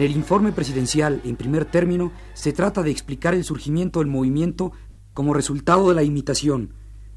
En 0.00 0.06
el 0.06 0.16
informe 0.16 0.50
presidencial, 0.50 1.20
en 1.24 1.36
primer 1.36 1.66
término, 1.66 2.10
se 2.32 2.54
trata 2.54 2.82
de 2.82 2.90
explicar 2.90 3.34
el 3.34 3.44
surgimiento 3.44 3.98
del 3.98 4.08
movimiento 4.08 4.72
como 5.12 5.34
resultado 5.34 5.90
de 5.90 5.94
la 5.94 6.02
imitación. 6.02 6.72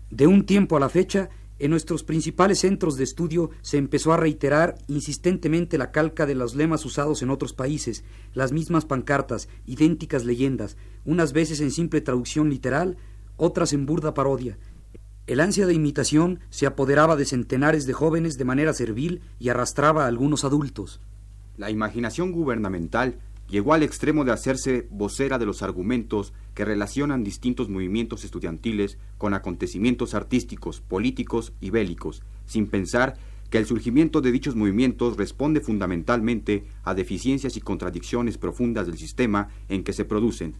De 0.09 0.27
un 0.27 0.45
tiempo 0.45 0.75
a 0.75 0.81
la 0.81 0.89
fecha, 0.89 1.29
en 1.59 1.71
nuestros 1.71 2.03
principales 2.03 2.59
centros 2.59 2.97
de 2.97 3.05
estudio 3.05 3.51
se 3.61 3.77
empezó 3.77 4.11
a 4.11 4.17
reiterar 4.17 4.75
insistentemente 4.87 5.77
la 5.77 5.91
calca 5.91 6.25
de 6.25 6.35
los 6.35 6.55
lemas 6.55 6.83
usados 6.83 7.21
en 7.21 7.29
otros 7.29 7.53
países, 7.53 8.03
las 8.33 8.51
mismas 8.51 8.83
pancartas, 8.83 9.47
idénticas 9.65 10.25
leyendas, 10.25 10.75
unas 11.05 11.31
veces 11.31 11.61
en 11.61 11.71
simple 11.71 12.01
traducción 12.01 12.49
literal, 12.49 12.97
otras 13.37 13.71
en 13.71 13.85
burda 13.85 14.13
parodia. 14.13 14.57
El 15.25 15.39
ansia 15.39 15.67
de 15.67 15.73
imitación 15.73 16.41
se 16.49 16.65
apoderaba 16.65 17.15
de 17.15 17.23
centenares 17.23 17.85
de 17.85 17.93
jóvenes 17.93 18.37
de 18.37 18.43
manera 18.43 18.73
servil 18.73 19.21
y 19.39 19.47
arrastraba 19.47 20.03
a 20.03 20.07
algunos 20.07 20.43
adultos. 20.43 20.99
La 21.55 21.69
imaginación 21.69 22.31
gubernamental 22.31 23.19
llegó 23.47 23.73
al 23.73 23.83
extremo 23.83 24.25
de 24.25 24.31
hacerse 24.31 24.87
vocera 24.89 25.37
de 25.37 25.45
los 25.45 25.61
argumentos 25.61 26.33
que 26.55 26.65
relacionan 26.65 27.23
distintos 27.23 27.69
movimientos 27.69 28.23
estudiantiles 28.23 28.97
con 29.19 29.35
acontecimientos 29.35 30.15
artísticos, 30.15 30.81
políticos 30.81 31.53
y 31.61 31.69
bélicos, 31.69 32.23
sin 32.47 32.65
pensar 32.65 33.17
que 33.51 33.59
el 33.59 33.67
surgimiento 33.67 34.19
de 34.21 34.31
dichos 34.31 34.55
movimientos 34.55 35.15
responde 35.15 35.61
fundamentalmente 35.61 36.65
a 36.83 36.95
deficiencias 36.95 37.55
y 37.55 37.61
contradicciones 37.61 38.39
profundas 38.39 38.87
del 38.87 38.97
sistema 38.97 39.49
en 39.69 39.83
que 39.83 39.93
se 39.93 40.05
producen. 40.05 40.55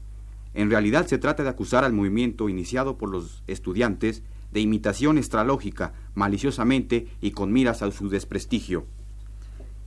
En 0.53 0.69
realidad 0.69 1.07
se 1.07 1.17
trata 1.17 1.41
de 1.41 1.49
acusar 1.49 1.83
al 1.83 1.93
movimiento 1.93 2.49
iniciado 2.49 2.99
por 2.99 3.09
los 3.09 3.41
estudiantes 3.47 4.21
de 4.51 4.59
imitación 4.59 5.17
estralógica, 5.17 5.93
maliciosamente 6.13 7.07
y 7.19 7.31
con 7.31 7.51
miras 7.51 7.81
a 7.81 7.89
su 7.89 8.09
desprestigio. 8.09 8.85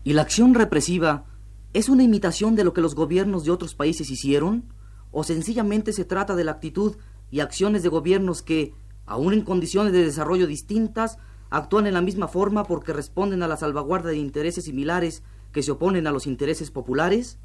¿Y 0.07 0.13
la 0.13 0.23
acción 0.23 0.55
represiva 0.55 1.25
¿Es 1.73 1.89
una 1.89 2.05
imitación 2.05 2.55
de 2.55 2.63
lo 2.63 2.73
que 2.73 2.81
los 2.81 2.95
gobiernos 2.95 3.43
de 3.43 3.51
otros 3.51 3.75
países 3.75 4.09
hicieron? 4.09 4.73
¿O 5.11 5.25
sencillamente 5.25 5.93
se 5.93 6.05
trata 6.05 6.37
de 6.37 6.45
la 6.45 6.53
actitud 6.53 6.95
y 7.33 7.41
acciones 7.41 7.83
de 7.83 7.89
gobiernos 7.89 8.41
que, 8.41 8.73
aun 9.05 9.33
en 9.33 9.43
condiciones 9.43 9.93
de 9.93 10.05
desarrollo 10.05 10.47
distintas, 10.47 11.19
actúan 11.51 11.89
en 11.89 11.95
la 11.95 12.03
misma 12.03 12.29
forma 12.29 12.63
porque 12.63 12.93
responden 12.93 13.43
a 13.43 13.49
la 13.49 13.57
salvaguarda 13.57 14.11
de 14.11 14.19
intereses 14.19 14.67
similares 14.67 15.25
que 15.51 15.65
se 15.65 15.73
oponen 15.73 16.07
a 16.07 16.13
los 16.13 16.29
intereses 16.29 16.71
populares? 16.71 17.41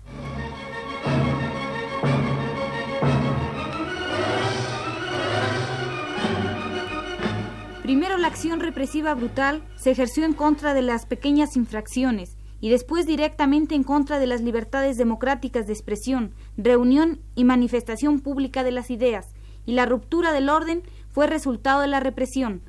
Primero 7.81 8.19
la 8.19 8.27
acción 8.27 8.59
represiva 8.59 9.15
brutal 9.15 9.63
se 9.77 9.89
ejerció 9.89 10.25
en 10.25 10.33
contra 10.33 10.75
de 10.75 10.83
las 10.83 11.07
pequeñas 11.07 11.57
infracciones 11.57 12.37
y 12.61 12.69
después 12.69 13.07
directamente 13.07 13.75
en 13.75 13.83
contra 13.83 14.19
de 14.19 14.27
las 14.27 14.41
libertades 14.41 14.95
democráticas 14.95 15.67
de 15.67 15.73
expresión, 15.73 16.31
reunión 16.55 17.19
y 17.35 17.43
manifestación 17.43 18.21
pública 18.21 18.63
de 18.63 18.71
las 18.71 18.91
ideas, 18.91 19.33
y 19.65 19.73
la 19.73 19.85
ruptura 19.85 20.31
del 20.31 20.47
orden 20.47 20.83
fue 21.09 21.27
resultado 21.27 21.81
de 21.81 21.87
la 21.87 21.99
represión. 21.99 22.61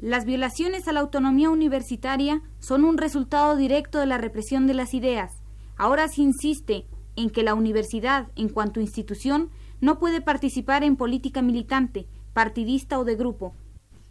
Las 0.00 0.24
violaciones 0.24 0.86
a 0.86 0.92
la 0.92 1.00
autonomía 1.00 1.48
universitaria 1.48 2.42
son 2.58 2.84
un 2.84 2.98
resultado 2.98 3.56
directo 3.56 3.98
de 3.98 4.06
la 4.06 4.18
represión 4.18 4.66
de 4.66 4.74
las 4.74 4.94
ideas. 4.94 5.32
Ahora 5.76 6.08
se 6.08 6.22
insiste 6.22 6.84
en 7.16 7.30
que 7.30 7.42
la 7.42 7.54
universidad, 7.54 8.28
en 8.36 8.48
cuanto 8.48 8.80
institución, 8.80 9.50
no 9.80 9.98
puede 9.98 10.20
participar 10.20 10.82
en 10.84 10.96
política 10.96 11.40
militante, 11.40 12.06
partidista 12.32 12.98
o 12.98 13.04
de 13.04 13.16
grupo, 13.16 13.54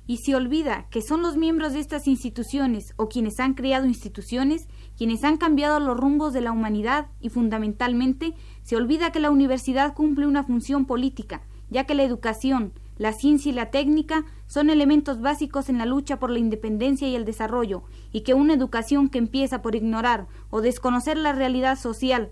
y 0.08 0.18
se 0.18 0.36
olvida 0.36 0.88
que 0.90 1.02
son 1.02 1.22
los 1.22 1.38
miembros 1.38 1.74
de 1.74 1.80
estas 1.80 2.08
instituciones 2.08 2.94
o 2.96 3.10
quienes 3.10 3.40
han 3.40 3.54
creado 3.54 3.86
instituciones 3.86 4.68
quienes 4.98 5.24
han 5.24 5.38
cambiado 5.38 5.80
los 5.80 5.96
rumbos 5.96 6.34
de 6.34 6.42
la 6.42 6.52
humanidad 6.52 7.08
y 7.22 7.30
fundamentalmente 7.30 8.34
se 8.64 8.76
olvida 8.76 9.12
que 9.12 9.20
la 9.20 9.30
universidad 9.30 9.94
cumple 9.94 10.26
una 10.26 10.44
función 10.44 10.86
política, 10.86 11.44
ya 11.70 11.86
que 11.86 11.94
la 11.94 12.04
educación, 12.04 12.74
la 12.98 13.14
ciencia 13.14 13.52
y 13.52 13.54
la 13.54 13.70
técnica 13.70 14.26
son 14.48 14.72
elementos 14.72 15.22
básicos 15.22 15.70
en 15.70 15.78
la 15.78 15.86
lucha 15.86 16.18
por 16.18 16.32
la 16.32 16.40
independencia 16.40 17.08
y 17.08 17.16
el 17.16 17.26
desarrollo, 17.26 17.84
y 18.12 18.22
que 18.22 18.34
una 18.34 18.56
educación 18.56 19.10
que 19.10 19.20
empieza 19.20 19.62
por 19.62 19.76
ignorar 19.76 20.28
o 20.50 20.62
desconocer 20.62 21.18
la 21.18 21.34
realidad 21.34 21.78
social 21.78 22.32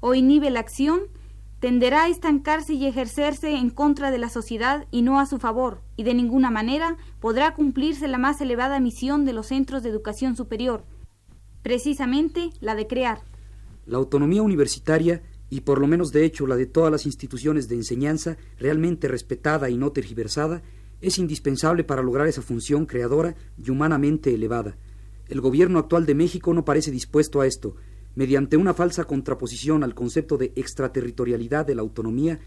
o 0.00 0.14
inhibe 0.14 0.50
la 0.50 0.60
acción 0.60 1.00
tenderá 1.64 2.02
a 2.02 2.08
estancarse 2.10 2.74
y 2.74 2.84
ejercerse 2.84 3.56
en 3.56 3.70
contra 3.70 4.10
de 4.10 4.18
la 4.18 4.28
sociedad 4.28 4.86
y 4.90 5.00
no 5.00 5.18
a 5.18 5.24
su 5.24 5.38
favor, 5.38 5.80
y 5.96 6.02
de 6.02 6.12
ninguna 6.12 6.50
manera 6.50 6.98
podrá 7.20 7.54
cumplirse 7.54 8.06
la 8.06 8.18
más 8.18 8.38
elevada 8.42 8.80
misión 8.80 9.24
de 9.24 9.32
los 9.32 9.46
centros 9.46 9.82
de 9.82 9.88
educación 9.88 10.36
superior, 10.36 10.84
precisamente 11.62 12.50
la 12.60 12.74
de 12.74 12.86
crear. 12.86 13.22
La 13.86 13.96
autonomía 13.96 14.42
universitaria, 14.42 15.22
y 15.48 15.62
por 15.62 15.80
lo 15.80 15.86
menos 15.86 16.12
de 16.12 16.26
hecho 16.26 16.46
la 16.46 16.56
de 16.56 16.66
todas 16.66 16.92
las 16.92 17.06
instituciones 17.06 17.66
de 17.66 17.76
enseñanza, 17.76 18.36
realmente 18.58 19.08
respetada 19.08 19.70
y 19.70 19.78
no 19.78 19.90
tergiversada, 19.90 20.60
es 21.00 21.18
indispensable 21.18 21.82
para 21.82 22.02
lograr 22.02 22.26
esa 22.26 22.42
función 22.42 22.84
creadora 22.84 23.36
y 23.56 23.70
humanamente 23.70 24.34
elevada. 24.34 24.76
El 25.28 25.40
gobierno 25.40 25.78
actual 25.78 26.04
de 26.04 26.14
México 26.14 26.52
no 26.52 26.66
parece 26.66 26.90
dispuesto 26.90 27.40
a 27.40 27.46
esto, 27.46 27.74
mediante 28.14 28.56
una 28.56 28.74
falsa 28.74 29.04
contraposición 29.04 29.82
al 29.82 29.94
concepto 29.94 30.36
de 30.36 30.52
extraterritorialidad 30.56 31.66
de 31.66 31.74
la 31.74 31.82
autonomía 31.82 32.38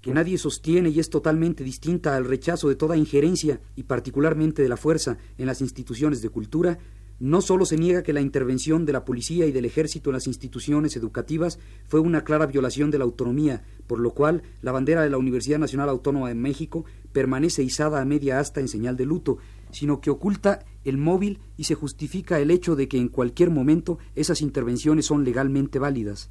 que 0.00 0.12
nadie 0.12 0.36
sostiene 0.36 0.90
y 0.90 1.00
es 1.00 1.08
totalmente 1.08 1.64
distinta 1.64 2.14
al 2.14 2.26
rechazo 2.26 2.68
de 2.68 2.76
toda 2.76 2.94
injerencia 2.94 3.60
y 3.74 3.84
particularmente 3.84 4.62
de 4.62 4.68
la 4.68 4.76
fuerza 4.76 5.16
en 5.38 5.46
las 5.46 5.62
instituciones 5.62 6.20
de 6.20 6.28
cultura, 6.28 6.78
no 7.20 7.40
solo 7.40 7.64
se 7.64 7.78
niega 7.78 8.02
que 8.02 8.12
la 8.12 8.20
intervención 8.20 8.84
de 8.84 8.92
la 8.92 9.06
policía 9.06 9.46
y 9.46 9.52
del 9.52 9.64
ejército 9.64 10.10
en 10.10 10.14
las 10.14 10.26
instituciones 10.26 10.94
educativas 10.96 11.58
fue 11.86 12.00
una 12.00 12.22
clara 12.22 12.44
violación 12.44 12.90
de 12.90 12.98
la 12.98 13.04
autonomía, 13.04 13.62
por 13.86 13.98
lo 13.98 14.10
cual 14.10 14.42
la 14.60 14.72
bandera 14.72 15.02
de 15.02 15.08
la 15.08 15.16
Universidad 15.16 15.58
Nacional 15.58 15.88
Autónoma 15.88 16.28
de 16.28 16.34
México 16.34 16.84
permanece 17.12 17.62
izada 17.62 18.02
a 18.02 18.04
media 18.04 18.40
asta 18.40 18.60
en 18.60 18.68
señal 18.68 18.98
de 18.98 19.06
luto, 19.06 19.38
sino 19.74 20.00
que 20.00 20.10
oculta 20.10 20.64
el 20.84 20.98
móvil 20.98 21.40
y 21.56 21.64
se 21.64 21.74
justifica 21.74 22.38
el 22.38 22.50
hecho 22.50 22.76
de 22.76 22.88
que 22.88 22.96
en 22.96 23.08
cualquier 23.08 23.50
momento 23.50 23.98
esas 24.14 24.40
intervenciones 24.40 25.06
son 25.06 25.24
legalmente 25.24 25.78
válidas. 25.78 26.30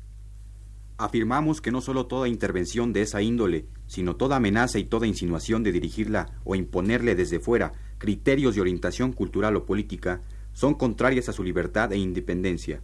Afirmamos 0.98 1.60
que 1.60 1.72
no 1.72 1.82
solo 1.82 2.06
toda 2.06 2.30
intervención 2.30 2.94
de 2.94 3.02
esa 3.02 3.22
índole, 3.22 3.66
sino 3.88 4.16
toda 4.16 4.38
amenaza 4.38 4.80
y 4.80 4.86
toda 4.86 5.08
insinuación 5.08 5.62
de 5.62 5.72
dirigirla 5.72 6.40
o 6.46 6.56
imponerle 6.56 7.16
desde 7.16 7.40
fuera 7.40 7.74
criterios 7.98 8.56
de 8.56 8.62
orientación 8.62 9.12
cultural 9.12 9.56
o 9.58 9.66
política 9.66 10.22
son 10.54 10.76
contrarias 10.76 11.28
a 11.30 11.34
su 11.34 11.44
libertad 11.44 11.92
e 11.92 11.98
independencia. 11.98 12.82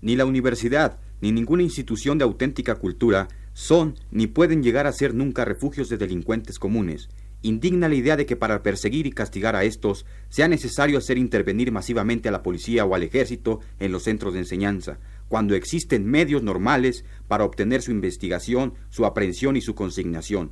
Ni 0.00 0.16
la 0.16 0.24
universidad, 0.24 0.98
ni 1.20 1.32
ninguna 1.32 1.62
institución 1.62 2.16
de 2.16 2.24
auténtica 2.24 2.76
cultura 2.76 3.28
son 3.52 3.96
ni 4.10 4.26
pueden 4.26 4.62
llegar 4.62 4.86
a 4.86 4.92
ser 4.92 5.12
nunca 5.12 5.44
refugios 5.44 5.88
de 5.88 5.98
delincuentes 5.98 6.58
comunes, 6.58 7.10
indigna 7.42 7.88
la 7.88 7.94
idea 7.94 8.16
de 8.16 8.26
que 8.26 8.36
para 8.36 8.62
perseguir 8.62 9.06
y 9.06 9.12
castigar 9.12 9.56
a 9.56 9.64
estos 9.64 10.06
sea 10.28 10.48
necesario 10.48 10.98
hacer 10.98 11.18
intervenir 11.18 11.72
masivamente 11.72 12.28
a 12.28 12.32
la 12.32 12.42
policía 12.42 12.84
o 12.84 12.94
al 12.94 13.02
ejército 13.02 13.60
en 13.78 13.92
los 13.92 14.04
centros 14.04 14.34
de 14.34 14.40
enseñanza, 14.40 14.98
cuando 15.28 15.54
existen 15.54 16.06
medios 16.06 16.42
normales 16.42 17.04
para 17.28 17.44
obtener 17.44 17.82
su 17.82 17.90
investigación, 17.90 18.74
su 18.88 19.06
aprehensión 19.06 19.56
y 19.56 19.60
su 19.60 19.74
consignación. 19.74 20.50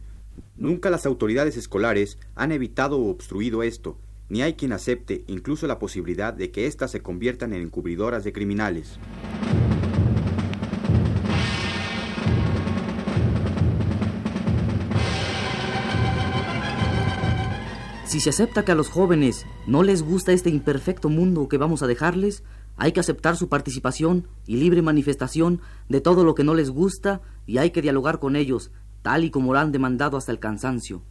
Nunca 0.57 0.91
las 0.91 1.07
autoridades 1.07 1.57
escolares 1.57 2.19
han 2.35 2.53
evitado 2.53 2.99
o 2.99 3.11
obstruido 3.11 3.63
esto, 3.63 3.99
ni 4.29 4.43
hay 4.43 4.55
quien 4.55 4.73
acepte 4.73 5.25
incluso 5.27 5.67
la 5.67 5.79
posibilidad 5.79 6.33
de 6.33 6.51
que 6.51 6.67
éstas 6.67 6.91
se 6.91 7.01
conviertan 7.01 7.53
en 7.53 7.63
encubridoras 7.63 8.25
de 8.25 8.33
criminales. 8.33 8.99
Si 18.09 18.21
se 18.21 18.31
acepta 18.31 18.65
que 18.65 18.73
a 18.73 18.75
los 18.75 18.89
jóvenes 18.89 19.45
no 19.67 19.83
les 19.83 20.03
gusta 20.03 20.33
este 20.33 20.49
imperfecto 20.49 21.11
mundo 21.11 21.47
que 21.47 21.59
vamos 21.59 21.83
a 21.83 21.87
dejarles, 21.87 22.43
hay 22.79 22.93
que 22.93 23.01
aceptar 23.01 23.37
su 23.37 23.51
participación 23.51 24.27
y 24.47 24.57
libre 24.57 24.81
manifestación 24.81 25.61
de 25.91 26.01
todo 26.01 26.25
lo 26.25 26.35
que 26.35 26.43
no 26.43 26.55
les 26.55 26.71
gusta 26.71 27.21
y 27.45 27.59
hay 27.59 27.71
que 27.71 27.83
dialogar 27.83 28.19
con 28.19 28.35
ellos, 28.35 28.71
tal 29.03 29.25
y 29.25 29.31
como 29.31 29.53
lo 29.53 29.59
han 29.59 29.73
demandado 29.73 30.17
hasta 30.17 30.33
el 30.33 30.39
cansancio. 30.39 31.03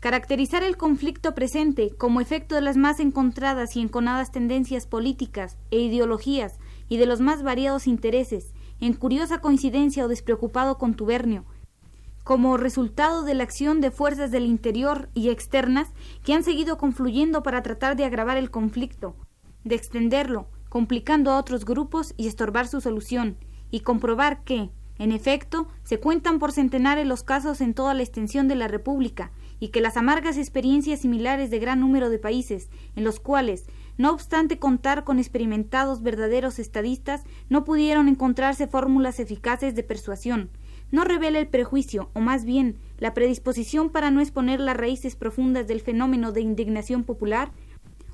Caracterizar 0.00 0.62
el 0.62 0.76
conflicto 0.76 1.34
presente 1.34 1.94
como 1.96 2.20
efecto 2.20 2.56
de 2.56 2.60
las 2.60 2.76
más 2.76 3.00
encontradas 3.00 3.74
y 3.74 3.80
enconadas 3.80 4.30
tendencias 4.30 4.86
políticas 4.86 5.56
e 5.70 5.78
ideologías 5.78 6.58
y 6.90 6.98
de 6.98 7.06
los 7.06 7.22
más 7.22 7.42
variados 7.42 7.86
intereses, 7.86 8.52
en 8.82 8.92
curiosa 8.92 9.40
coincidencia 9.40 10.04
o 10.04 10.08
despreocupado 10.08 10.76
contubernio, 10.76 11.46
como 12.28 12.58
resultado 12.58 13.22
de 13.22 13.32
la 13.32 13.44
acción 13.44 13.80
de 13.80 13.90
fuerzas 13.90 14.30
del 14.30 14.44
interior 14.44 15.08
y 15.14 15.30
externas 15.30 15.88
que 16.22 16.34
han 16.34 16.44
seguido 16.44 16.76
confluyendo 16.76 17.42
para 17.42 17.62
tratar 17.62 17.96
de 17.96 18.04
agravar 18.04 18.36
el 18.36 18.50
conflicto, 18.50 19.16
de 19.64 19.76
extenderlo, 19.76 20.50
complicando 20.68 21.30
a 21.30 21.38
otros 21.38 21.64
grupos 21.64 22.12
y 22.18 22.28
estorbar 22.28 22.68
su 22.68 22.82
solución, 22.82 23.38
y 23.70 23.80
comprobar 23.80 24.44
que, 24.44 24.68
en 24.98 25.12
efecto, 25.12 25.68
se 25.84 26.00
cuentan 26.00 26.38
por 26.38 26.52
centenares 26.52 27.06
los 27.06 27.22
casos 27.22 27.62
en 27.62 27.72
toda 27.72 27.94
la 27.94 28.02
extensión 28.02 28.46
de 28.46 28.56
la 28.56 28.68
República, 28.68 29.32
y 29.58 29.68
que 29.68 29.80
las 29.80 29.96
amargas 29.96 30.36
experiencias 30.36 31.00
similares 31.00 31.48
de 31.48 31.60
gran 31.60 31.80
número 31.80 32.10
de 32.10 32.18
países, 32.18 32.68
en 32.94 33.04
los 33.04 33.20
cuales, 33.20 33.64
no 33.96 34.10
obstante 34.10 34.58
contar 34.58 35.04
con 35.04 35.18
experimentados 35.18 36.02
verdaderos 36.02 36.58
estadistas, 36.58 37.24
no 37.48 37.64
pudieron 37.64 38.06
encontrarse 38.06 38.66
fórmulas 38.66 39.18
eficaces 39.18 39.74
de 39.74 39.82
persuasión, 39.82 40.50
no 40.90 41.04
revela 41.04 41.38
el 41.38 41.48
prejuicio, 41.48 42.10
o 42.14 42.20
más 42.20 42.44
bien 42.44 42.76
la 42.98 43.14
predisposición 43.14 43.90
para 43.90 44.10
no 44.10 44.20
exponer 44.20 44.60
las 44.60 44.76
raíces 44.76 45.16
profundas 45.16 45.66
del 45.66 45.80
fenómeno 45.80 46.32
de 46.32 46.40
indignación 46.40 47.04
popular, 47.04 47.52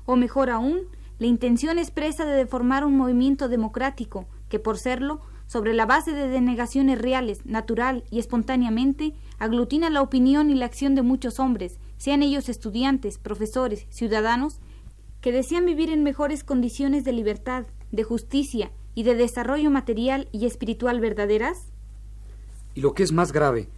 o 0.05 0.15
mejor 0.15 0.49
aún, 0.49 0.81
la 1.17 1.27
intención 1.27 1.77
expresa 1.77 2.25
de 2.25 2.35
deformar 2.35 2.85
un 2.85 2.97
movimiento 2.97 3.47
democrático 3.47 4.27
que, 4.49 4.59
por 4.59 4.77
serlo, 4.77 5.21
sobre 5.47 5.73
la 5.73 5.85
base 5.85 6.11
de 6.11 6.27
denegaciones 6.27 6.99
reales, 6.99 7.45
natural 7.45 8.03
y 8.09 8.19
espontáneamente, 8.19 9.13
aglutina 9.39 9.89
la 9.89 10.01
opinión 10.01 10.49
y 10.49 10.55
la 10.55 10.65
acción 10.65 10.95
de 10.95 11.03
muchos 11.03 11.39
hombres, 11.39 11.79
sean 11.97 12.23
ellos 12.23 12.49
estudiantes, 12.49 13.17
profesores, 13.17 13.85
ciudadanos, 13.89 14.59
que 15.21 15.31
desean 15.31 15.65
vivir 15.65 15.89
en 15.89 16.03
mejores 16.03 16.43
condiciones 16.43 17.03
de 17.03 17.13
libertad, 17.13 17.65
de 17.91 18.03
justicia 18.03 18.71
y 18.93 19.03
de 19.03 19.15
desarrollo 19.15 19.71
material 19.71 20.27
y 20.31 20.45
espiritual 20.45 20.99
verdaderas? 20.99 21.71
Y 22.75 22.81
lo 22.81 22.93
que 22.93 23.03
es 23.03 23.11
más 23.11 23.31
grave, 23.31 23.69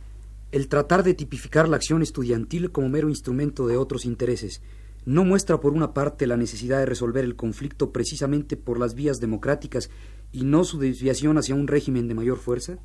el 0.51 0.67
tratar 0.67 1.03
de 1.03 1.13
tipificar 1.13 1.69
la 1.69 1.77
acción 1.77 2.01
estudiantil 2.01 2.71
como 2.71 2.89
mero 2.89 3.09
instrumento 3.09 3.67
de 3.67 3.77
otros 3.77 4.05
intereses, 4.05 4.61
no 5.05 5.23
muestra 5.23 5.61
por 5.61 5.71
una 5.71 5.93
parte 5.93 6.27
la 6.27 6.35
necesidad 6.35 6.79
de 6.79 6.85
resolver 6.85 7.23
el 7.23 7.37
conflicto 7.37 7.93
precisamente 7.93 8.57
por 8.57 8.79
las 8.79 8.93
vías 8.93 9.19
democráticas 9.19 9.89
y 10.33 10.43
no 10.43 10.65
su 10.65 10.79
desviación 10.79 11.37
hacia 11.37 11.55
un 11.55 11.67
régimen 11.67 12.09
de 12.09 12.15
mayor 12.15 12.37
fuerza? 12.39 12.79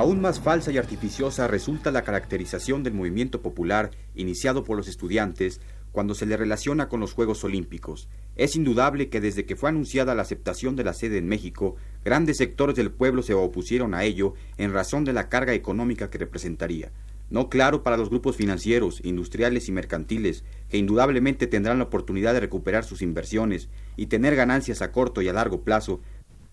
Aún 0.00 0.22
más 0.22 0.40
falsa 0.40 0.72
y 0.72 0.78
artificiosa 0.78 1.46
resulta 1.46 1.90
la 1.90 2.04
caracterización 2.04 2.82
del 2.82 2.94
movimiento 2.94 3.42
popular 3.42 3.90
iniciado 4.14 4.64
por 4.64 4.78
los 4.78 4.88
estudiantes 4.88 5.60
cuando 5.92 6.14
se 6.14 6.24
le 6.24 6.38
relaciona 6.38 6.88
con 6.88 7.00
los 7.00 7.12
Juegos 7.12 7.44
Olímpicos. 7.44 8.08
Es 8.34 8.56
indudable 8.56 9.10
que 9.10 9.20
desde 9.20 9.44
que 9.44 9.56
fue 9.56 9.68
anunciada 9.68 10.14
la 10.14 10.22
aceptación 10.22 10.74
de 10.74 10.84
la 10.84 10.94
sede 10.94 11.18
en 11.18 11.28
México, 11.28 11.76
grandes 12.02 12.38
sectores 12.38 12.76
del 12.76 12.90
pueblo 12.90 13.22
se 13.22 13.34
opusieron 13.34 13.92
a 13.92 14.04
ello 14.04 14.32
en 14.56 14.72
razón 14.72 15.04
de 15.04 15.12
la 15.12 15.28
carga 15.28 15.52
económica 15.52 16.08
que 16.08 16.16
representaría. 16.16 16.92
No 17.28 17.50
claro 17.50 17.82
para 17.82 17.98
los 17.98 18.08
grupos 18.08 18.36
financieros, 18.36 19.04
industriales 19.04 19.68
y 19.68 19.72
mercantiles, 19.72 20.44
que 20.70 20.78
indudablemente 20.78 21.46
tendrán 21.46 21.76
la 21.76 21.84
oportunidad 21.84 22.32
de 22.32 22.40
recuperar 22.40 22.84
sus 22.84 23.02
inversiones 23.02 23.68
y 23.98 24.06
tener 24.06 24.34
ganancias 24.34 24.80
a 24.80 24.92
corto 24.92 25.20
y 25.20 25.28
a 25.28 25.34
largo 25.34 25.60
plazo 25.60 26.00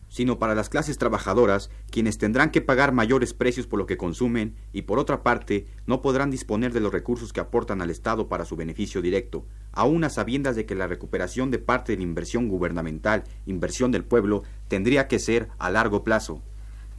sino 0.10 0.40
para 0.40 0.56
las 0.56 0.70
clases 0.70 0.98
trabajadoras, 0.98 1.70
quienes 1.90 2.18
tendrán 2.18 2.52
que 2.52 2.62
pagar 2.62 2.92
mayores 2.92 3.34
precios 3.34 3.68
por 3.68 3.80
lo 3.80 3.86
que 3.86 3.98
consumen 3.98 4.56
y 4.74 4.84
por 4.84 5.00
otra 5.00 5.24
parte 5.24 5.68
no 5.86 6.02
podrán 6.02 6.32
disponer 6.32 6.74
de 6.74 6.80
los 6.80 6.92
recursos 6.92 7.34
que 7.34 7.40
aportan 7.40 7.82
al 7.82 7.90
Estado 7.90 8.28
para 8.28 8.46
su 8.46 8.56
beneficio 8.56 9.02
directo, 9.02 9.46
aun 9.72 10.04
a 10.04 10.10
sabiendas 10.10 10.56
de 10.56 10.66
que 10.66 10.76
la 10.76 10.88
recuperación 10.88 11.52
de 11.52 11.60
parte 11.60 11.92
de 11.92 11.98
la 11.98 12.04
inversión 12.04 12.48
gubernamental, 12.48 13.24
inversión 13.46 13.92
del 13.92 14.06
pueblo, 14.06 14.44
tendría 14.68 15.08
que 15.08 15.20
ser 15.20 15.50
a 15.58 15.70
largo 15.70 16.04
plazo. 16.04 16.42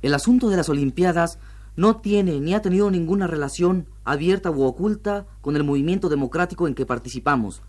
El 0.03 0.15
asunto 0.15 0.49
de 0.49 0.57
las 0.57 0.69
Olimpiadas 0.69 1.39
no 1.77 1.99
tiene 1.99 2.41
ni 2.41 2.55
ha 2.55 2.63
tenido 2.63 2.91
ninguna 2.91 3.27
relación 3.27 3.87
abierta 4.05 4.51
u 4.51 4.63
oculta 4.63 5.27
con 5.41 5.57
el 5.57 5.65
movimiento 5.65 6.09
democrático 6.09 6.67
en 6.67 6.75
que 6.75 6.87
participamos. 6.87 7.63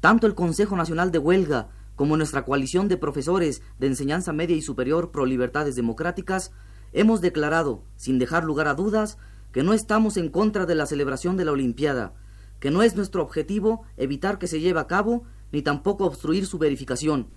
Tanto 0.00 0.26
el 0.26 0.34
Consejo 0.34 0.74
Nacional 0.74 1.12
de 1.12 1.18
Huelga 1.18 1.68
como 2.02 2.16
nuestra 2.16 2.44
coalición 2.44 2.88
de 2.88 2.96
profesores 2.96 3.62
de 3.78 3.86
enseñanza 3.86 4.32
media 4.32 4.56
y 4.56 4.60
superior 4.60 5.12
pro 5.12 5.24
libertades 5.24 5.76
democráticas, 5.76 6.50
hemos 6.92 7.20
declarado, 7.20 7.84
sin 7.94 8.18
dejar 8.18 8.42
lugar 8.42 8.66
a 8.66 8.74
dudas, 8.74 9.18
que 9.52 9.62
no 9.62 9.72
estamos 9.72 10.16
en 10.16 10.28
contra 10.28 10.66
de 10.66 10.74
la 10.74 10.86
celebración 10.86 11.36
de 11.36 11.44
la 11.44 11.52
Olimpiada, 11.52 12.12
que 12.58 12.72
no 12.72 12.82
es 12.82 12.96
nuestro 12.96 13.22
objetivo 13.22 13.84
evitar 13.96 14.40
que 14.40 14.48
se 14.48 14.58
lleve 14.58 14.80
a 14.80 14.88
cabo, 14.88 15.22
ni 15.52 15.62
tampoco 15.62 16.04
obstruir 16.04 16.44
su 16.44 16.58
verificación, 16.58 17.28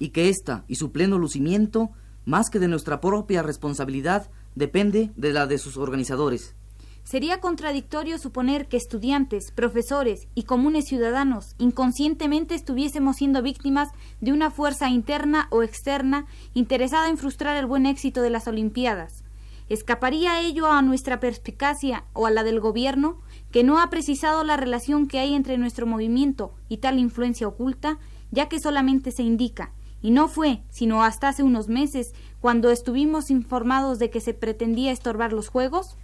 y 0.00 0.08
que 0.08 0.28
ésta 0.28 0.64
y 0.66 0.74
su 0.74 0.90
pleno 0.90 1.16
lucimiento, 1.16 1.90
más 2.24 2.50
que 2.50 2.58
de 2.58 2.66
nuestra 2.66 3.00
propia 3.00 3.44
responsabilidad, 3.44 4.32
depende 4.56 5.12
de 5.14 5.32
la 5.32 5.46
de 5.46 5.58
sus 5.58 5.76
organizadores. 5.76 6.56
Sería 7.04 7.40
contradictorio 7.40 8.16
suponer 8.16 8.68
que 8.68 8.76
estudiantes, 8.76 9.50
profesores 9.50 10.28
y 10.34 10.44
comunes 10.44 10.86
ciudadanos 10.86 11.56
inconscientemente 11.58 12.54
estuviésemos 12.54 13.16
siendo 13.16 13.42
víctimas 13.42 13.90
de 14.20 14.32
una 14.32 14.50
fuerza 14.50 14.88
interna 14.88 15.48
o 15.50 15.62
externa 15.62 16.26
interesada 16.54 17.08
en 17.08 17.18
frustrar 17.18 17.56
el 17.56 17.66
buen 17.66 17.86
éxito 17.86 18.22
de 18.22 18.30
las 18.30 18.46
Olimpiadas. 18.46 19.24
¿Escaparía 19.68 20.40
ello 20.40 20.66
a 20.66 20.80
nuestra 20.80 21.18
perspicacia 21.18 22.04
o 22.12 22.26
a 22.26 22.30
la 22.30 22.44
del 22.44 22.60
gobierno, 22.60 23.20
que 23.50 23.64
no 23.64 23.78
ha 23.80 23.90
precisado 23.90 24.44
la 24.44 24.56
relación 24.56 25.06
que 25.06 25.18
hay 25.18 25.34
entre 25.34 25.58
nuestro 25.58 25.86
movimiento 25.86 26.54
y 26.68 26.78
tal 26.78 26.98
influencia 26.98 27.48
oculta, 27.48 27.98
ya 28.30 28.48
que 28.48 28.60
solamente 28.60 29.10
se 29.10 29.22
indica, 29.22 29.72
y 30.02 30.10
no 30.10 30.28
fue, 30.28 30.62
sino 30.70 31.02
hasta 31.02 31.28
hace 31.28 31.42
unos 31.42 31.68
meses, 31.68 32.14
cuando 32.40 32.70
estuvimos 32.70 33.30
informados 33.30 33.98
de 33.98 34.10
que 34.10 34.20
se 34.20 34.34
pretendía 34.34 34.92
estorbar 34.92 35.32
los 35.32 35.48
Juegos? 35.48 35.96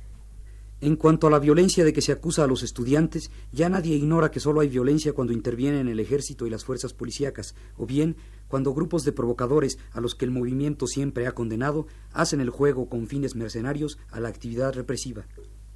En 0.80 0.94
cuanto 0.94 1.26
a 1.26 1.30
la 1.30 1.40
violencia 1.40 1.84
de 1.84 1.92
que 1.92 2.02
se 2.02 2.12
acusa 2.12 2.44
a 2.44 2.46
los 2.46 2.62
estudiantes, 2.62 3.32
ya 3.50 3.68
nadie 3.68 3.96
ignora 3.96 4.30
que 4.30 4.38
solo 4.38 4.60
hay 4.60 4.68
violencia 4.68 5.12
cuando 5.12 5.32
intervienen 5.32 5.88
el 5.88 5.98
ejército 5.98 6.46
y 6.46 6.50
las 6.50 6.64
fuerzas 6.64 6.92
policíacas, 6.92 7.56
o 7.76 7.84
bien 7.84 8.16
cuando 8.46 8.72
grupos 8.72 9.04
de 9.04 9.10
provocadores 9.10 9.78
a 9.90 10.00
los 10.00 10.14
que 10.14 10.24
el 10.24 10.30
movimiento 10.30 10.86
siempre 10.86 11.26
ha 11.26 11.32
condenado 11.32 11.88
hacen 12.12 12.40
el 12.40 12.50
juego 12.50 12.88
con 12.88 13.08
fines 13.08 13.34
mercenarios 13.34 13.98
a 14.12 14.20
la 14.20 14.28
actividad 14.28 14.72
represiva. 14.72 15.26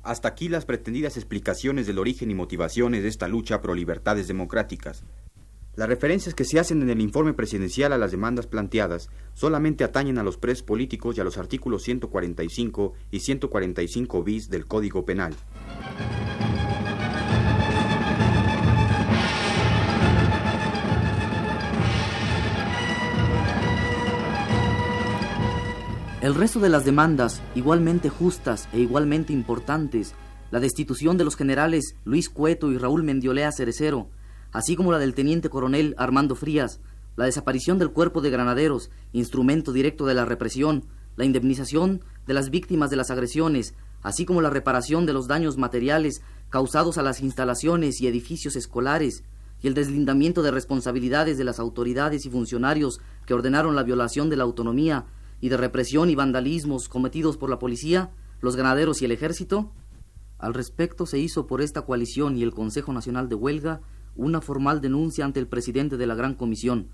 Hasta 0.05 0.29
aquí 0.29 0.49
las 0.49 0.67
pretendidas 0.67 1.17
explicaciones 1.17 1.88
del 1.88 1.99
origen 1.99 2.31
y 2.31 2.35
motivaciones 2.35 3.03
de 3.03 3.09
esta 3.09 3.27
lucha 3.27 3.61
pro 3.61 3.75
libertades 3.75 4.29
democráticas. 4.29 5.03
Las 5.75 5.89
referencias 5.89 6.35
que 6.35 6.45
se 6.45 6.61
hacen 6.61 6.83
en 6.83 6.91
el 6.91 7.01
informe 7.01 7.33
presidencial 7.33 7.95
a 7.95 7.99
las 7.99 8.11
demandas 8.11 8.47
planteadas 8.47 9.09
solamente 9.33 9.85
atañen 9.85 10.19
a 10.19 10.23
los 10.23 10.37
presos 10.37 10.63
políticos 10.63 11.17
y 11.17 11.23
a 11.23 11.25
los 11.25 11.39
artículos 11.39 11.83
145 11.85 12.93
y 13.11 13.21
145 13.21 14.23
bis 14.23 14.51
del 14.51 14.67
Código 14.67 15.07
Penal. 15.07 15.35
El 26.21 26.35
resto 26.35 26.61
de 26.61 26.69
las 26.69 26.85
demandas, 26.85 27.43
igualmente 27.55 28.11
justas 28.11 28.69
e 28.75 28.79
igualmente 28.79 29.33
importantes, 29.33 30.15
la 30.51 30.61
destitución 30.61 31.17
de 31.17 31.25
los 31.25 31.35
generales 31.35 31.97
Luis 32.05 32.29
Cueto 32.29 32.71
y 32.71 32.77
Raúl 32.77 33.05
Mendiolea 33.05 33.51
Cerecero, 33.53 34.11
así 34.53 34.77
como 34.77 34.93
la 34.93 34.99
del 34.99 35.15
teniente 35.15 35.49
coronel 35.49 35.95
Armando 35.99 36.35
Frías, 36.35 36.81
la 37.17 37.25
desaparición 37.25 37.79
del 37.79 37.91
cuerpo 37.91 38.21
de 38.21 38.31
granaderos, 38.31 38.91
instrumento 39.12 39.73
directo 39.73 40.07
de 40.07 40.15
la 40.15 40.25
represión, 40.25 40.85
la 41.17 41.25
indemnización 41.25 42.03
de 42.27 42.35
las 42.35 42.51
víctimas 42.51 42.91
de 42.91 42.97
las 42.97 43.11
agresiones, 43.11 43.75
así 44.03 44.25
como 44.25 44.41
la 44.41 44.51
reparación 44.51 45.07
de 45.07 45.12
los 45.12 45.27
daños 45.27 45.59
materiales 45.59 46.23
causados 46.49 46.99
a 46.99 47.03
las 47.03 47.21
instalaciones 47.21 48.01
y 48.01 48.07
edificios 48.07 48.57
escolares, 48.57 49.25
y 49.62 49.69
el 49.69 49.75
deslindamiento 49.75 50.43
de 50.43 50.51
responsabilidades 50.51 51.38
de 51.38 51.45
las 51.45 51.61
autoridades 51.61 52.27
y 52.27 52.31
funcionarios 52.31 53.01
que 53.27 53.35
ordenaron 53.35 53.77
la 53.77 53.85
violación 53.85 54.29
de 54.29 54.37
la 54.37 54.43
autonomía 54.43 55.07
y 55.41 55.49
de 55.51 55.57
represión 55.57 56.11
y 56.11 56.15
vandalismos 56.15 56.88
cometidos 56.88 57.37
por 57.37 57.49
la 57.49 57.59
policía, 57.59 58.11
los 58.41 58.57
ganaderos 58.57 59.03
y 59.03 59.05
el 59.05 59.12
ejército? 59.12 59.73
Al 60.38 60.55
respecto 60.55 61.07
se 61.07 61.19
hizo 61.19 61.47
por 61.47 61.62
esta 61.62 61.83
coalición 61.83 62.37
y 62.37 62.43
el 62.43 62.53
Consejo 62.53 62.93
Nacional 62.93 63.29
de 63.29 63.37
Huelga 63.37 63.81
una 64.16 64.40
formal 64.40 64.81
denuncia 64.81 65.25
ante 65.25 65.40
el 65.40 65.46
presidente 65.46 65.96
de 65.96 66.07
la 66.07 66.14
Gran 66.14 66.35
Comisión. 66.35 66.88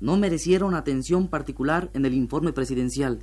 No 0.00 0.16
merecieron 0.16 0.74
atención 0.74 1.28
particular 1.28 1.90
en 1.94 2.04
el 2.06 2.14
informe 2.14 2.52
presidencial. 2.52 3.20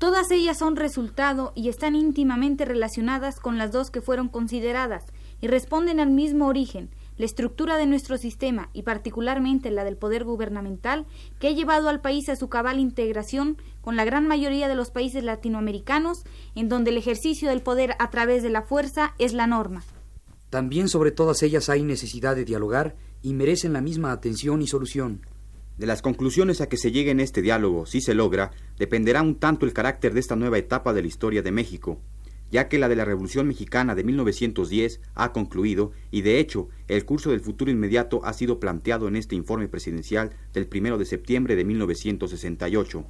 Todas 0.00 0.30
ellas 0.30 0.58
son 0.58 0.76
resultado 0.76 1.52
y 1.54 1.68
están 1.68 1.94
íntimamente 1.94 2.64
relacionadas 2.64 3.38
con 3.38 3.58
las 3.58 3.70
dos 3.70 3.90
que 3.90 4.00
fueron 4.00 4.28
consideradas 4.28 5.04
y 5.42 5.46
responden 5.46 6.00
al 6.00 6.08
mismo 6.08 6.46
origen, 6.46 6.88
la 7.18 7.26
estructura 7.26 7.76
de 7.76 7.84
nuestro 7.84 8.16
sistema 8.16 8.70
y 8.72 8.82
particularmente 8.82 9.70
la 9.70 9.84
del 9.84 9.98
poder 9.98 10.24
gubernamental 10.24 11.04
que 11.38 11.48
ha 11.48 11.52
llevado 11.52 11.90
al 11.90 12.00
país 12.00 12.30
a 12.30 12.36
su 12.36 12.48
cabal 12.48 12.78
integración 12.78 13.58
con 13.82 13.94
la 13.94 14.06
gran 14.06 14.26
mayoría 14.26 14.68
de 14.68 14.74
los 14.74 14.90
países 14.90 15.22
latinoamericanos 15.22 16.24
en 16.54 16.70
donde 16.70 16.92
el 16.92 16.96
ejercicio 16.96 17.50
del 17.50 17.60
poder 17.60 17.94
a 17.98 18.08
través 18.08 18.42
de 18.42 18.48
la 18.48 18.62
fuerza 18.62 19.14
es 19.18 19.34
la 19.34 19.46
norma. 19.46 19.82
También 20.50 20.88
sobre 20.88 21.12
todas 21.12 21.42
ellas 21.44 21.68
hay 21.68 21.84
necesidad 21.84 22.34
de 22.34 22.44
dialogar 22.44 22.96
y 23.22 23.34
merecen 23.34 23.72
la 23.72 23.80
misma 23.80 24.10
atención 24.10 24.60
y 24.62 24.66
solución. 24.66 25.20
De 25.78 25.86
las 25.86 26.02
conclusiones 26.02 26.60
a 26.60 26.68
que 26.68 26.76
se 26.76 26.90
llegue 26.90 27.12
en 27.12 27.20
este 27.20 27.40
diálogo, 27.40 27.86
si 27.86 28.00
se 28.00 28.14
logra, 28.14 28.50
dependerá 28.76 29.22
un 29.22 29.36
tanto 29.36 29.64
el 29.64 29.72
carácter 29.72 30.12
de 30.12 30.20
esta 30.20 30.36
nueva 30.36 30.58
etapa 30.58 30.92
de 30.92 31.02
la 31.02 31.08
historia 31.08 31.40
de 31.40 31.52
México, 31.52 32.00
ya 32.50 32.68
que 32.68 32.78
la 32.78 32.88
de 32.88 32.96
la 32.96 33.04
Revolución 33.04 33.46
Mexicana 33.46 33.94
de 33.94 34.02
1910 34.04 35.00
ha 35.14 35.32
concluido 35.32 35.92
y 36.10 36.22
de 36.22 36.40
hecho 36.40 36.68
el 36.88 37.04
curso 37.04 37.30
del 37.30 37.40
futuro 37.40 37.70
inmediato 37.70 38.20
ha 38.24 38.32
sido 38.32 38.58
planteado 38.58 39.06
en 39.08 39.16
este 39.16 39.36
informe 39.36 39.68
presidencial 39.68 40.32
del 40.52 40.68
1 40.70 40.98
de 40.98 41.04
septiembre 41.04 41.54
de 41.54 41.64
1968. 41.64 43.04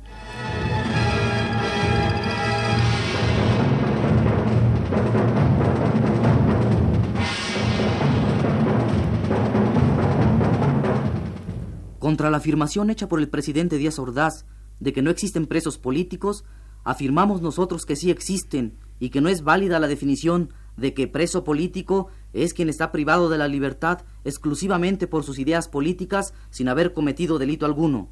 Contra 12.11 12.29
la 12.29 12.38
afirmación 12.38 12.90
hecha 12.90 13.09
por 13.09 13.20
el 13.20 13.29
presidente 13.29 13.79
Díaz 13.79 14.01
Ordaz 14.01 14.44
de 14.81 14.92
que 14.92 15.01
no 15.01 15.12
existen 15.12 15.46
presos 15.46 15.79
políticos, 15.79 16.44
afirmamos 16.83 17.40
nosotros 17.40 17.87
que 17.87 17.94
sí 17.94 18.11
existen 18.11 18.77
y 18.99 19.11
que 19.11 19.20
no 19.20 19.29
es 19.29 19.44
válida 19.44 19.79
la 19.79 19.87
definición 19.87 20.53
de 20.77 20.92
que 20.92 21.07
preso 21.07 21.44
político 21.44 22.09
es 22.33 22.53
quien 22.53 22.68
está 22.68 22.90
privado 22.90 23.29
de 23.29 23.38
la 23.38 23.46
libertad 23.46 24.01
exclusivamente 24.25 25.07
por 25.07 25.23
sus 25.23 25.38
ideas 25.38 25.68
políticas 25.68 26.35
sin 26.51 26.68
haber 26.68 26.94
cometido 26.94 27.38
delito 27.38 27.64
alguno. 27.64 28.09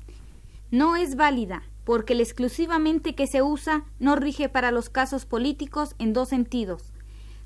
No 0.71 0.95
es 0.95 1.17
válida, 1.17 1.65
porque 1.83 2.13
el 2.13 2.21
exclusivamente 2.21 3.17
que 3.17 3.27
se 3.27 3.43
usa 3.43 3.85
no 3.99 4.15
rige 4.15 4.49
para 4.49 4.71
los 4.71 4.91
casos 4.91 5.27
políticos 5.27 5.97
en 5.99 6.13
dos 6.13 6.29
sentidos. 6.29 6.93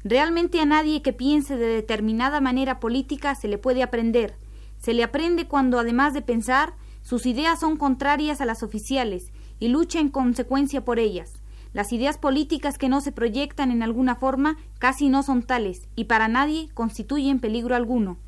Realmente 0.05 0.61
a 0.61 0.67
nadie 0.67 1.01
que 1.01 1.15
piense 1.15 1.57
de 1.57 1.69
determinada 1.69 2.43
manera 2.43 2.79
política 2.79 3.35
se 3.37 3.49
le 3.49 3.57
puede 3.57 3.83
aprender, 3.83 4.35
se 4.83 4.95
le 4.95 5.05
aprende 5.05 5.47
cuando, 5.47 5.79
además 5.79 6.13
de 6.13 6.23
pensar, 6.23 6.75
sus 7.03 7.25
ideas 7.25 7.61
son 7.61 7.77
contrarias 7.77 8.41
a 8.41 8.47
las 8.47 8.65
oficiales 8.65 9.31
y 9.61 9.69
lucha 9.69 10.01
en 10.01 10.09
consecuencia 10.09 10.85
por 10.85 10.99
ellas. 10.99 11.35
Las 11.73 11.93
ideas 11.93 12.19
políticas 12.19 12.79
que 12.79 12.89
no 12.89 13.01
se 13.01 13.13
proyectan 13.13 13.71
en 13.71 13.85
alguna 13.85 14.17
forma 14.17 14.57
casi 14.81 15.09
no 15.09 15.23
son 15.23 15.45
tales 15.45 15.89
y 15.95 16.05
para 16.05 16.27
nadie 16.27 16.69
constituyen 16.75 17.39
peligro 17.39 17.77
alguno. 17.77 18.19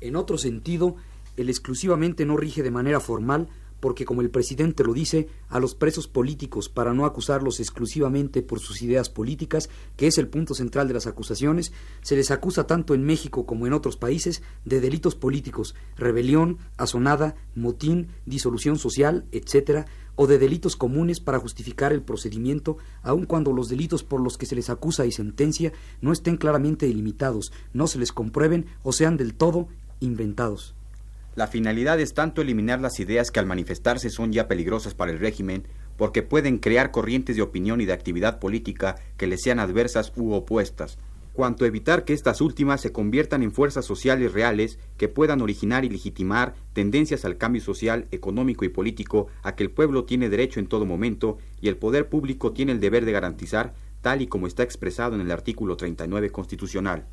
En 0.00 0.14
otro 0.14 0.38
sentido, 0.38 0.94
el 1.36 1.48
exclusivamente 1.48 2.24
no 2.24 2.36
rige 2.36 2.62
de 2.62 2.70
manera 2.70 3.00
formal 3.00 3.48
porque, 3.80 4.04
como 4.04 4.20
el 4.20 4.30
presidente 4.30 4.84
lo 4.84 4.94
dice, 4.94 5.28
a 5.48 5.60
los 5.60 5.74
presos 5.74 6.08
políticos, 6.08 6.68
para 6.68 6.94
no 6.94 7.04
acusarlos 7.04 7.60
exclusivamente 7.60 8.42
por 8.42 8.60
sus 8.60 8.82
ideas 8.82 9.10
políticas, 9.10 9.68
que 9.96 10.06
es 10.06 10.18
el 10.18 10.28
punto 10.28 10.54
central 10.54 10.88
de 10.88 10.94
las 10.94 11.06
acusaciones, 11.06 11.72
se 12.02 12.16
les 12.16 12.30
acusa 12.30 12.66
tanto 12.66 12.94
en 12.94 13.04
México 13.04 13.46
como 13.46 13.66
en 13.66 13.72
otros 13.72 13.96
países 13.96 14.42
de 14.64 14.80
delitos 14.80 15.14
políticos, 15.14 15.74
rebelión, 15.96 16.58
asonada, 16.76 17.36
motín, 17.54 18.08
disolución 18.24 18.78
social, 18.78 19.26
etc., 19.32 19.86
o 20.16 20.26
de 20.26 20.38
delitos 20.38 20.76
comunes 20.76 21.20
para 21.20 21.38
justificar 21.38 21.92
el 21.92 22.02
procedimiento, 22.02 22.78
aun 23.02 23.26
cuando 23.26 23.52
los 23.52 23.68
delitos 23.68 24.02
por 24.02 24.20
los 24.20 24.38
que 24.38 24.46
se 24.46 24.56
les 24.56 24.70
acusa 24.70 25.04
y 25.04 25.12
sentencia 25.12 25.72
no 26.00 26.10
estén 26.10 26.38
claramente 26.38 26.86
delimitados, 26.86 27.52
no 27.74 27.86
se 27.86 27.98
les 27.98 28.12
comprueben 28.12 28.66
o 28.82 28.92
sean 28.92 29.18
del 29.18 29.34
todo 29.34 29.68
inventados. 30.00 30.74
La 31.36 31.46
finalidad 31.46 32.00
es 32.00 32.14
tanto 32.14 32.40
eliminar 32.40 32.80
las 32.80 32.98
ideas 32.98 33.30
que 33.30 33.38
al 33.38 33.44
manifestarse 33.44 34.08
son 34.08 34.32
ya 34.32 34.48
peligrosas 34.48 34.94
para 34.94 35.12
el 35.12 35.18
régimen, 35.18 35.64
porque 35.98 36.22
pueden 36.22 36.56
crear 36.56 36.90
corrientes 36.90 37.36
de 37.36 37.42
opinión 37.42 37.82
y 37.82 37.84
de 37.84 37.92
actividad 37.92 38.38
política 38.38 38.94
que 39.18 39.26
les 39.26 39.42
sean 39.42 39.58
adversas 39.58 40.14
u 40.16 40.32
opuestas, 40.32 40.96
cuanto 41.34 41.66
evitar 41.66 42.06
que 42.06 42.14
estas 42.14 42.40
últimas 42.40 42.80
se 42.80 42.90
conviertan 42.90 43.42
en 43.42 43.52
fuerzas 43.52 43.84
sociales 43.84 44.32
reales 44.32 44.78
que 44.96 45.08
puedan 45.08 45.42
originar 45.42 45.84
y 45.84 45.90
legitimar 45.90 46.54
tendencias 46.72 47.26
al 47.26 47.36
cambio 47.36 47.60
social, 47.60 48.06
económico 48.12 48.64
y 48.64 48.70
político 48.70 49.26
a 49.42 49.56
que 49.56 49.64
el 49.64 49.70
pueblo 49.70 50.04
tiene 50.04 50.30
derecho 50.30 50.58
en 50.58 50.68
todo 50.68 50.86
momento 50.86 51.36
y 51.60 51.68
el 51.68 51.76
poder 51.76 52.08
público 52.08 52.52
tiene 52.52 52.72
el 52.72 52.80
deber 52.80 53.04
de 53.04 53.12
garantizar, 53.12 53.74
tal 54.00 54.22
y 54.22 54.26
como 54.26 54.46
está 54.46 54.62
expresado 54.62 55.14
en 55.14 55.20
el 55.20 55.30
artículo 55.30 55.76
39 55.76 56.30
constitucional. 56.30 57.04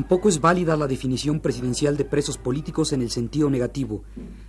Tampoco 0.00 0.30
es 0.30 0.40
válida 0.40 0.78
la 0.78 0.86
definición 0.86 1.40
presidencial 1.40 1.98
de 1.98 2.06
presos 2.06 2.38
políticos 2.38 2.94
en 2.94 3.02
el 3.02 3.10
sentido 3.10 3.50
negativo. 3.50 4.02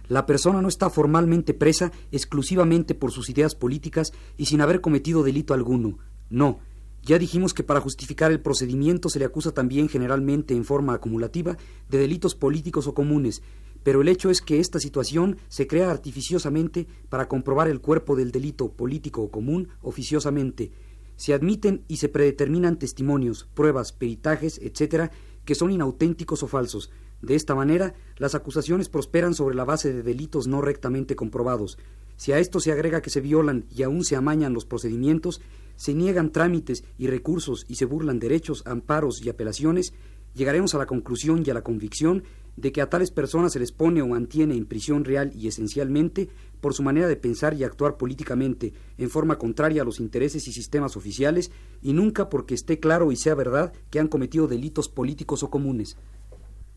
La 0.07 0.25
persona 0.25 0.61
no 0.61 0.69
está 0.69 0.89
formalmente 0.89 1.53
presa 1.53 1.91
exclusivamente 2.09 2.95
por 2.95 3.11
sus 3.11 3.29
ideas 3.29 3.53
políticas 3.53 4.13
y 4.37 4.45
sin 4.45 4.61
haber 4.61 4.79
cometido 4.79 5.23
delito 5.23 5.53
alguno. 5.53 5.97
No. 6.29 6.59
Ya 7.03 7.19
dijimos 7.19 7.53
que 7.53 7.63
para 7.63 7.81
justificar 7.81 8.31
el 8.31 8.39
procedimiento 8.39 9.09
se 9.09 9.19
le 9.19 9.25
acusa 9.25 9.51
también 9.51 9.89
generalmente 9.89 10.55
en 10.55 10.63
forma 10.63 10.93
acumulativa 10.93 11.57
de 11.89 11.97
delitos 11.97 12.33
políticos 12.33 12.87
o 12.87 12.93
comunes, 12.93 13.41
pero 13.83 14.03
el 14.03 14.07
hecho 14.07 14.29
es 14.29 14.41
que 14.41 14.61
esta 14.61 14.79
situación 14.79 15.35
se 15.49 15.67
crea 15.67 15.91
artificiosamente 15.91 16.87
para 17.09 17.27
comprobar 17.27 17.67
el 17.67 17.81
cuerpo 17.81 18.15
del 18.15 18.31
delito 18.31 18.71
político 18.71 19.21
o 19.23 19.31
común 19.31 19.67
oficiosamente. 19.81 20.71
Se 21.17 21.33
admiten 21.33 21.83
y 21.87 21.97
se 21.97 22.09
predeterminan 22.09 22.79
testimonios, 22.79 23.47
pruebas, 23.53 23.91
peritajes, 23.91 24.59
etcétera, 24.63 25.11
que 25.45 25.55
son 25.55 25.71
inauténticos 25.71 26.43
o 26.43 26.47
falsos. 26.47 26.91
De 27.21 27.35
esta 27.35 27.55
manera, 27.55 27.93
las 28.17 28.35
acusaciones 28.35 28.89
prosperan 28.89 29.33
sobre 29.33 29.55
la 29.55 29.65
base 29.65 29.93
de 29.93 30.03
delitos 30.03 30.47
no 30.47 30.61
rectamente 30.61 31.15
comprobados. 31.15 31.77
Si 32.17 32.31
a 32.31 32.39
esto 32.39 32.59
se 32.59 32.71
agrega 32.71 33.01
que 33.01 33.09
se 33.09 33.21
violan 33.21 33.65
y 33.69 33.83
aún 33.83 34.03
se 34.03 34.15
amañan 34.15 34.53
los 34.53 34.65
procedimientos, 34.65 35.41
se 35.75 35.93
niegan 35.93 36.31
trámites 36.31 36.83
y 36.97 37.07
recursos 37.07 37.65
y 37.67 37.75
se 37.75 37.85
burlan 37.85 38.19
derechos, 38.19 38.63
amparos 38.65 39.23
y 39.23 39.29
apelaciones, 39.29 39.93
llegaremos 40.35 40.75
a 40.75 40.77
la 40.77 40.85
conclusión 40.85 41.43
y 41.45 41.49
a 41.49 41.53
la 41.53 41.63
convicción 41.63 42.23
de 42.55 42.71
que 42.71 42.81
a 42.81 42.89
tales 42.89 43.11
personas 43.11 43.53
se 43.53 43.59
les 43.59 43.71
pone 43.71 44.01
o 44.01 44.07
mantiene 44.07 44.55
en 44.55 44.65
prisión 44.65 45.05
real 45.05 45.31
y 45.35 45.47
esencialmente 45.47 46.29
por 46.59 46.73
su 46.73 46.83
manera 46.83 47.07
de 47.07 47.15
pensar 47.15 47.53
y 47.53 47.63
actuar 47.63 47.97
políticamente 47.97 48.73
en 48.97 49.09
forma 49.09 49.37
contraria 49.37 49.81
a 49.81 49.85
los 49.85 49.99
intereses 49.99 50.47
y 50.47 50.53
sistemas 50.53 50.95
oficiales 50.95 51.51
y 51.81 51.93
nunca 51.93 52.29
porque 52.29 52.53
esté 52.53 52.79
claro 52.79 53.11
y 53.11 53.15
sea 53.15 53.35
verdad 53.35 53.73
que 53.89 53.99
han 53.99 54.07
cometido 54.07 54.47
delitos 54.47 54.89
políticos 54.89 55.43
o 55.43 55.49
comunes. 55.49 55.97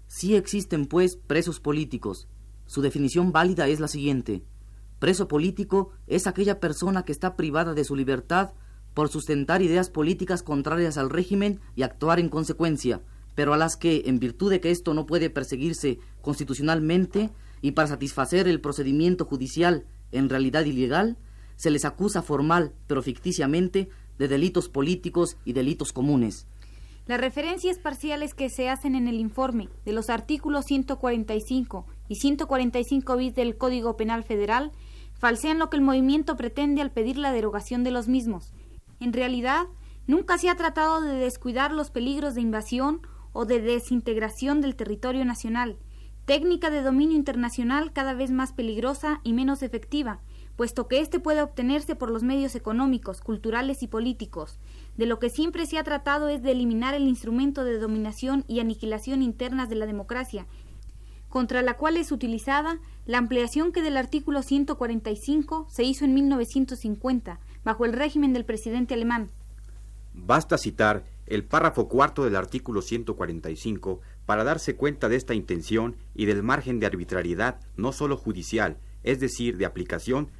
Sí 0.07 0.37
existen, 0.37 0.87
pues, 0.87 1.17
presos 1.17 1.61
políticos. 1.61 2.29
Su 2.67 2.83
definición 2.83 3.33
válida 3.33 3.69
es 3.69 3.81
la 3.81 3.89
siguiente. 3.89 4.43
Preso 4.99 5.29
político 5.29 5.91
es 6.07 6.27
aquella 6.27 6.61
persona 6.61 7.05
que 7.05 7.13
está 7.13 7.37
privada 7.37 7.75
de 7.75 7.85
su 7.85 7.95
libertad 7.95 8.55
por 8.95 9.09
sustentar 9.09 9.61
ideas 9.61 9.91
políticas 9.91 10.43
contrarias 10.43 10.97
al 10.97 11.11
régimen 11.11 11.61
y 11.75 11.83
actuar 11.83 12.21
en 12.21 12.29
consecuencia, 12.29 13.03
pero 13.35 13.55
a 13.55 13.57
las 13.57 13.77
que, 13.77 14.05
en 14.07 14.18
virtud 14.18 14.51
de 14.51 14.61
que 14.61 14.70
esto 14.70 14.94
no 14.94 15.07
puede 15.07 15.31
perseguirse 15.31 15.99
constitucionalmente 16.20 17.31
y 17.61 17.73
para 17.73 17.88
satisfacer 17.88 18.49
el 18.49 18.61
procedimiento 18.61 19.25
judicial 19.25 19.85
en 20.12 20.29
realidad 20.29 20.64
ilegal, 20.64 21.16
se 21.57 21.70
les 21.70 21.85
acusa 21.85 22.23
formal, 22.23 22.73
pero 22.87 23.03
ficticiamente, 23.03 23.88
de 24.18 24.29
delitos 24.29 24.68
políticos 24.68 25.37
y 25.44 25.53
delitos 25.53 25.92
comunes. 25.92 26.47
Las 27.07 27.20
referencias 27.20 27.79
parciales 27.79 28.33
que 28.33 28.49
se 28.49 28.70
hacen 28.70 28.94
en 28.94 29.09
el 29.09 29.20
informe 29.20 29.68
de 29.85 29.92
los 29.92 30.09
artículos 30.09 30.64
145 30.64 31.87
y 32.09 32.16
145 32.16 33.16
bis 33.16 33.35
del 33.35 33.59
Código 33.59 33.97
Penal 33.97 34.25
Federal 34.25 34.73
falsean 35.12 35.59
lo 35.59 35.68
que 35.68 35.77
el 35.77 35.83
movimiento 35.83 36.37
pretende 36.37 36.81
al 36.81 36.92
pedir 36.92 37.18
la 37.18 37.33
derogación 37.33 37.85
de 37.85 37.90
los 37.90 38.09
mismos. 38.09 38.53
En 39.01 39.12
realidad, 39.12 39.66
nunca 40.07 40.38
se 40.38 40.49
ha 40.49 40.57
tratado 40.57 41.03
de 41.03 41.14
descuidar 41.14 41.73
los 41.73 41.90
peligros 41.90 42.35
de 42.35 42.40
invasión 42.40 43.03
o 43.35 43.44
de 43.44 43.61
desintegración 43.61 44.62
del 44.62 44.77
territorio 44.77 45.27
nacional, 45.27 45.77
técnica 46.25 46.70
de 46.70 46.81
dominio 46.81 47.16
internacional 47.16 47.92
cada 47.92 48.14
vez 48.14 48.31
más 48.31 48.55
peligrosa 48.55 49.20
y 49.25 49.35
menos 49.35 49.62
efectiva, 49.62 50.20
puesto 50.57 50.88
que 50.88 51.01
éste 51.01 51.20
puede 51.20 51.42
obtenerse 51.42 51.97
por 51.97 52.11
los 52.11 52.23
medios 52.23 52.55
económicos, 52.55 53.20
culturales 53.20 53.83
y 53.83 53.88
políticos. 53.88 54.59
De 54.97 55.07
lo 55.07 55.18
que 55.18 55.29
siempre 55.29 55.66
se 55.66 55.79
ha 55.79 55.85
tratado 55.85 56.29
es 56.29 56.42
de 56.42 56.53
eliminar 56.53 56.94
el 56.94 57.09
instrumento 57.09 57.64
de 57.64 57.79
dominación 57.79 58.44
y 58.49 58.61
aniquilación 58.61 59.20
internas 59.20 59.68
de 59.68 59.77
la 59.77 59.87
democracia, 59.87 60.47
contra 61.29 61.62
la 61.62 61.77
cual 61.77 61.97
es 61.97 62.12
utilizada 62.12 62.79
la 63.05 63.18
ampliación 63.18 63.73
que 63.73 63.83
del 63.83 63.97
artículo 63.97 64.42
145 64.42 65.66
se 65.68 65.83
hizo 65.83 66.05
en 66.05 66.14
1950, 66.14 67.40
bajo 67.64 67.85
el 67.85 67.92
régimen 67.92 68.33
del 68.33 68.44
presidente 68.44 68.94
alemán. 68.94 69.31
Basta 70.14 70.57
citar 70.57 71.05
el 71.27 71.45
párrafo 71.45 71.89
cuarto 71.89 72.25
del 72.25 72.37
artículo 72.37 72.83
145 72.83 74.01
para 74.27 74.45
darse 74.45 74.77
cuenta 74.77 75.09
de 75.09 75.17
esta 75.17 75.35
intención 75.35 75.97
y 76.15 76.27
del 76.27 76.43
margen 76.43 76.81
de 76.81 76.87
arbitrariedad 76.87 77.61
no 77.77 77.93
sólo 77.93 78.17
judicial, 78.17 78.79
es 79.03 79.21
decir, 79.21 79.57
de 79.57 79.67
aplicación, 79.67 80.31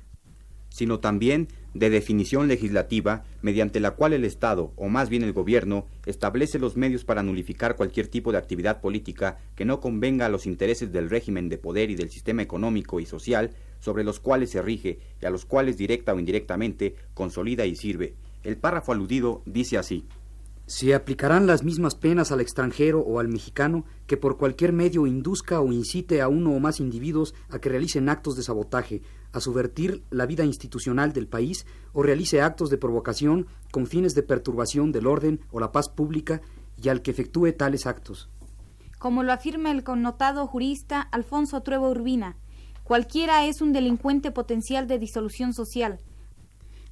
sino 0.75 0.99
también 0.99 1.49
de 1.73 1.89
definición 1.89 2.49
legislativa 2.49 3.25
mediante 3.43 3.79
la 3.79 3.93
cual 3.93 4.13
el 4.13 4.25
Estado, 4.25 4.73
o 4.75 4.89
más 4.89 5.09
bien 5.09 5.23
el 5.23 5.33
Gobierno, 5.33 5.87
establece 6.05 6.59
los 6.59 6.77
medios 6.77 7.05
para 7.05 7.23
nulificar 7.23 7.77
cualquier 7.77 8.09
tipo 8.09 8.33
de 8.33 8.39
actividad 8.39 8.81
política 8.81 9.39
que 9.55 9.65
no 9.65 9.81
convenga 9.81 10.27
a 10.27 10.29
los 10.29 10.47
intereses 10.47 10.91
del 10.93 11.11
régimen 11.11 11.49
de 11.49 11.59
poder 11.59 11.91
y 11.91 11.95
del 11.95 12.11
sistema 12.11 12.43
económico 12.43 12.99
y 12.99 13.07
social 13.07 13.53
sobre 13.79 14.03
los 14.03 14.19
cuales 14.19 14.51
se 14.51 14.63
rige 14.63 14.99
y 15.21 15.27
a 15.27 15.31
los 15.31 15.45
cuales 15.45 15.77
directa 15.77 16.13
o 16.13 16.19
indirectamente 16.19 16.97
consolida 17.15 17.67
y 17.67 17.77
sirve. 17.77 18.15
El 18.43 18.57
párrafo 18.57 18.91
aludido 18.91 19.43
dice 19.47 19.79
así. 19.79 20.07
Se 20.67 20.95
aplicarán 20.95 21.47
las 21.47 21.63
mismas 21.63 21.95
penas 21.95 22.33
al 22.33 22.41
extranjero 22.41 23.01
o 23.01 23.21
al 23.21 23.29
mexicano 23.29 23.85
que 24.07 24.17
por 24.17 24.39
cualquier 24.39 24.73
medio 24.73 25.07
induzca 25.07 25.61
o 25.61 25.71
incite 25.73 26.23
a 26.23 26.29
uno 26.29 26.53
o 26.53 26.59
más 26.59 26.81
individuos 26.81 27.35
a 27.51 27.59
que 27.59 27.69
realicen 27.69 28.09
actos 28.09 28.35
de 28.35 28.43
sabotaje, 28.43 29.03
a 29.33 29.41
subvertir 29.41 30.03
la 30.11 30.25
vida 30.25 30.45
institucional 30.45 31.13
del 31.13 31.27
país 31.27 31.67
o 31.93 32.03
realice 32.03 32.41
actos 32.41 32.71
de 32.71 32.79
provocación 32.79 33.47
con 33.73 33.87
fines 33.87 34.15
de 34.15 34.23
perturbación 34.23 34.91
del 34.91 35.07
orden 35.07 35.41
o 35.51 35.61
la 35.61 35.71
paz 35.71 35.91
pública 35.91 36.41
y 36.83 36.89
al 36.89 37.03
que 37.03 37.11
efectúe 37.11 37.53
tales 37.53 37.87
actos. 37.87 38.31
Como 38.99 39.23
lo 39.23 39.33
afirma 39.33 39.71
el 39.71 39.85
connotado 39.85 40.47
jurista 40.47 41.03
Alfonso 41.03 41.61
Trueba 41.61 41.91
Urbina, 41.91 42.39
cualquiera 42.85 43.45
es 43.47 43.61
un 43.61 43.75
delincuente 43.75 44.31
potencial 44.31 44.89
de 44.89 44.99
disolución 44.99 45.53
social, 45.53 46.01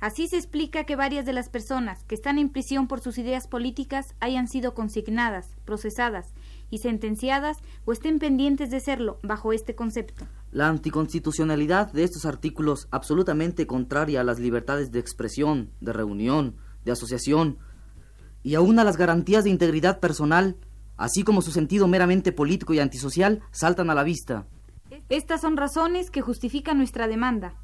Así 0.03 0.27
se 0.27 0.37
explica 0.37 0.83
que 0.83 0.97
varias 0.97 1.25
de 1.27 1.33
las 1.33 1.49
personas 1.49 2.03
que 2.09 2.17
están 2.17 2.37
en 2.37 2.49
prisión 2.49 2.89
por 2.89 3.01
sus 3.01 3.19
ideas 3.19 3.47
políticas 3.47 4.17
hayan 4.19 4.49
sido 4.49 4.75
consignadas, 4.75 5.55
procesadas 5.65 6.35
y 6.71 6.79
sentenciadas 6.79 7.59
o 7.85 7.93
estén 7.93 8.19
pendientes 8.19 8.69
de 8.73 8.81
serlo 8.81 9.21
bajo 9.23 9.53
este 9.53 9.77
concepto. 9.77 10.27
La 10.51 10.67
anticonstitucionalidad 10.67 11.93
de 11.93 12.03
estos 12.03 12.25
artículos, 12.25 12.89
absolutamente 12.91 13.69
contraria 13.69 14.23
a 14.23 14.25
las 14.25 14.41
libertades 14.41 14.91
de 14.91 14.99
expresión, 14.99 15.71
de 15.81 15.93
reunión, 15.93 16.57
de 16.85 16.91
asociación 16.91 17.59
y 18.43 18.57
aún 18.57 18.81
a 18.81 18.85
las 18.85 18.97
garantías 18.97 19.45
de 19.45 19.51
integridad 19.51 20.01
personal, 20.01 20.57
así 20.97 21.23
como 21.23 21.43
su 21.43 21.53
sentido 21.53 21.87
meramente 21.87 22.33
político 22.33 22.75
y 22.75 22.81
antisocial, 22.81 23.43
saltan 23.53 23.89
a 23.89 23.95
la 23.95 24.03
vista. 24.03 24.49
Estas 25.09 25.43
son 25.43 25.57
razones 25.57 26.11
que 26.11 26.23
justifican 26.23 26.79
nuestra 26.79 27.07
demanda. 27.07 27.55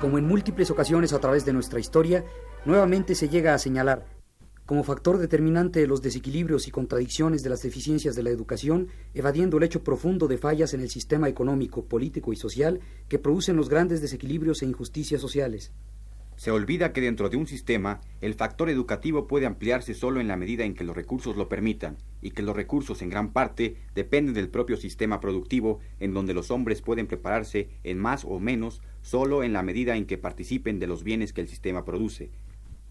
Como 0.00 0.18
en 0.18 0.26
múltiples 0.26 0.70
ocasiones 0.70 1.12
a 1.12 1.18
través 1.18 1.44
de 1.44 1.52
nuestra 1.52 1.80
historia, 1.80 2.24
nuevamente 2.64 3.14
se 3.14 3.28
llega 3.28 3.54
a 3.54 3.58
señalar 3.58 4.06
como 4.68 4.84
factor 4.84 5.16
determinante 5.16 5.80
de 5.80 5.86
los 5.86 6.02
desequilibrios 6.02 6.68
y 6.68 6.70
contradicciones 6.70 7.42
de 7.42 7.48
las 7.48 7.62
deficiencias 7.62 8.14
de 8.14 8.22
la 8.22 8.28
educación, 8.28 8.88
evadiendo 9.14 9.56
el 9.56 9.62
hecho 9.62 9.82
profundo 9.82 10.28
de 10.28 10.36
fallas 10.36 10.74
en 10.74 10.82
el 10.82 10.90
sistema 10.90 11.26
económico, 11.26 11.86
político 11.86 12.34
y 12.34 12.36
social 12.36 12.80
que 13.08 13.18
producen 13.18 13.56
los 13.56 13.70
grandes 13.70 14.02
desequilibrios 14.02 14.60
e 14.60 14.66
injusticias 14.66 15.22
sociales. 15.22 15.72
Se 16.38 16.52
olvida 16.52 16.92
que 16.92 17.00
dentro 17.00 17.28
de 17.30 17.36
un 17.36 17.48
sistema 17.48 18.00
el 18.20 18.34
factor 18.34 18.70
educativo 18.70 19.26
puede 19.26 19.44
ampliarse 19.44 19.92
solo 19.92 20.20
en 20.20 20.28
la 20.28 20.36
medida 20.36 20.64
en 20.64 20.74
que 20.74 20.84
los 20.84 20.94
recursos 20.94 21.36
lo 21.36 21.48
permitan, 21.48 21.96
y 22.22 22.30
que 22.30 22.44
los 22.44 22.54
recursos 22.54 23.02
en 23.02 23.10
gran 23.10 23.32
parte 23.32 23.74
dependen 23.96 24.34
del 24.34 24.48
propio 24.48 24.76
sistema 24.76 25.18
productivo 25.18 25.80
en 25.98 26.14
donde 26.14 26.34
los 26.34 26.52
hombres 26.52 26.80
pueden 26.80 27.08
prepararse 27.08 27.70
en 27.82 27.98
más 27.98 28.24
o 28.24 28.38
menos 28.38 28.82
solo 29.02 29.42
en 29.42 29.52
la 29.52 29.64
medida 29.64 29.96
en 29.96 30.06
que 30.06 30.16
participen 30.16 30.78
de 30.78 30.86
los 30.86 31.02
bienes 31.02 31.32
que 31.32 31.40
el 31.40 31.48
sistema 31.48 31.84
produce. 31.84 32.30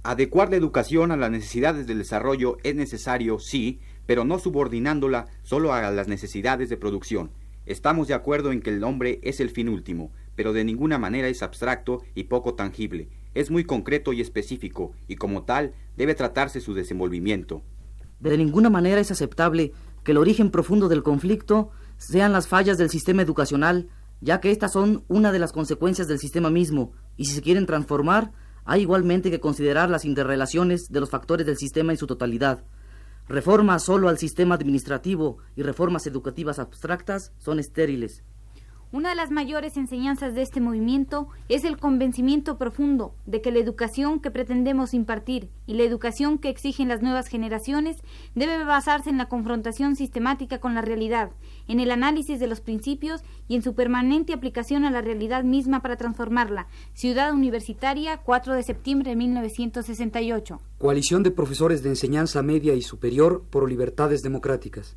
Adecuar 0.04 0.50
la 0.50 0.58
educación 0.58 1.14
a 1.14 1.18
las 1.18 1.32
necesidades 1.32 1.88
del 1.88 2.00
desarrollo 2.00 2.58
es 2.64 2.76
necesario, 2.76 3.40
sí, 3.40 3.80
pero 4.06 4.26
no 4.26 4.40
subordinándola 4.40 5.28
solo 5.44 5.72
a 5.72 5.90
las 5.90 6.10
necesidades 6.10 6.68
de 6.68 6.76
producción. 6.76 7.32
Estamos 7.66 8.10
de 8.10 8.14
acuerdo 8.14 8.52
en 8.52 8.62
que 8.62 8.72
el 8.72 8.84
hombre 8.84 9.22
es 9.24 9.40
el 9.40 9.52
fin 9.52 9.70
último, 9.70 10.12
pero 10.36 10.52
de 10.52 10.66
ninguna 10.66 10.98
manera 10.98 11.30
es 11.30 11.42
abstracto 11.44 12.04
y 12.14 12.26
poco 12.26 12.54
tangible. 12.54 13.08
Es 13.34 13.52
muy 13.52 13.64
concreto 13.64 14.14
y 14.14 14.22
específico, 14.22 14.94
y 15.08 15.16
como 15.16 15.44
tal 15.44 15.74
debe 15.96 16.16
tratarse 16.16 16.62
su 16.62 16.74
desenvolvimiento. 16.74 17.64
De 18.20 18.38
ninguna 18.38 18.70
manera 18.70 19.00
es 19.00 19.12
aceptable 19.12 19.74
que 20.04 20.12
el 20.12 20.18
origen 20.18 20.50
profundo 20.50 20.90
del 20.90 21.04
conflicto 21.04 21.70
sean 21.98 22.34
las 22.34 22.48
fallas 22.48 22.78
del 22.78 22.90
sistema 22.90 23.22
educacional, 23.22 23.90
ya 24.22 24.40
que 24.40 24.52
estas 24.52 24.72
son 24.72 25.04
una 25.08 25.32
de 25.32 25.40
las 25.40 25.52
consecuencias 25.52 26.08
del 26.08 26.20
sistema 26.20 26.50
mismo, 26.50 26.94
y 27.16 27.26
si 27.26 27.34
se 27.34 27.42
quieren 27.42 27.66
transformar, 27.66 28.32
hay 28.66 28.82
igualmente 28.82 29.32
que 29.32 29.40
considerar 29.40 29.90
las 29.90 30.06
interrelaciones 30.06 30.90
de 30.90 31.00
los 31.00 31.10
factores 31.10 31.46
del 31.46 31.58
sistema 31.58 31.92
en 31.92 31.98
su 31.98 32.08
totalidad. 32.08 32.64
Reformas 33.28 33.84
solo 33.84 34.10
al 34.10 34.18
sistema 34.18 34.56
administrativo 34.56 35.38
y 35.56 35.62
reformas 35.62 36.08
educativas 36.08 36.60
abstractas 36.60 37.34
son 37.38 37.60
estériles. 37.60 38.24
Una 38.94 39.10
de 39.10 39.16
las 39.16 39.32
mayores 39.32 39.76
enseñanzas 39.76 40.34
de 40.34 40.42
este 40.42 40.62
movimiento 40.62 41.28
es 41.50 41.66
el 41.66 41.78
convencimiento 41.78 42.58
profundo 42.58 43.14
de 43.26 43.42
que 43.42 43.52
la 43.52 43.60
educación 43.60 44.22
que 44.22 44.32
pretendemos 44.32 44.94
impartir 44.94 45.50
y 45.66 45.74
la 45.74 45.84
educación 45.84 46.38
que 46.38 46.48
exigen 46.48 46.88
las 46.88 47.02
nuevas 47.02 47.28
generaciones 47.28 47.98
debe 48.34 48.64
basarse 48.64 49.10
en 49.10 49.18
la 49.18 49.28
confrontación 49.28 49.98
sistemática 49.98 50.60
con 50.60 50.74
la 50.74 50.82
realidad, 50.82 51.32
en 51.68 51.82
el 51.82 51.92
análisis 51.92 52.40
de 52.40 52.48
los 52.48 52.62
principios 52.62 53.24
y 53.50 53.56
en 53.56 53.62
su 53.62 53.76
permanente 53.76 54.32
aplicación 54.32 54.86
a 54.86 54.92
la 54.92 55.02
realidad 55.02 55.44
misma 55.44 55.82
para 55.82 55.98
transformarla. 55.98 56.68
Ciudad 56.94 57.34
Universitaria, 57.34 58.22
4 58.24 58.54
de 58.54 58.64
septiembre 58.64 59.10
de 59.10 59.18
1968. 59.18 60.62
Coalición 60.78 61.24
de 61.24 61.32
Profesores 61.32 61.84
de 61.84 61.90
Enseñanza 61.90 62.42
Media 62.42 62.74
y 62.74 62.82
Superior 62.82 63.44
por 63.50 63.68
Libertades 63.68 64.22
Democráticas. 64.22 64.96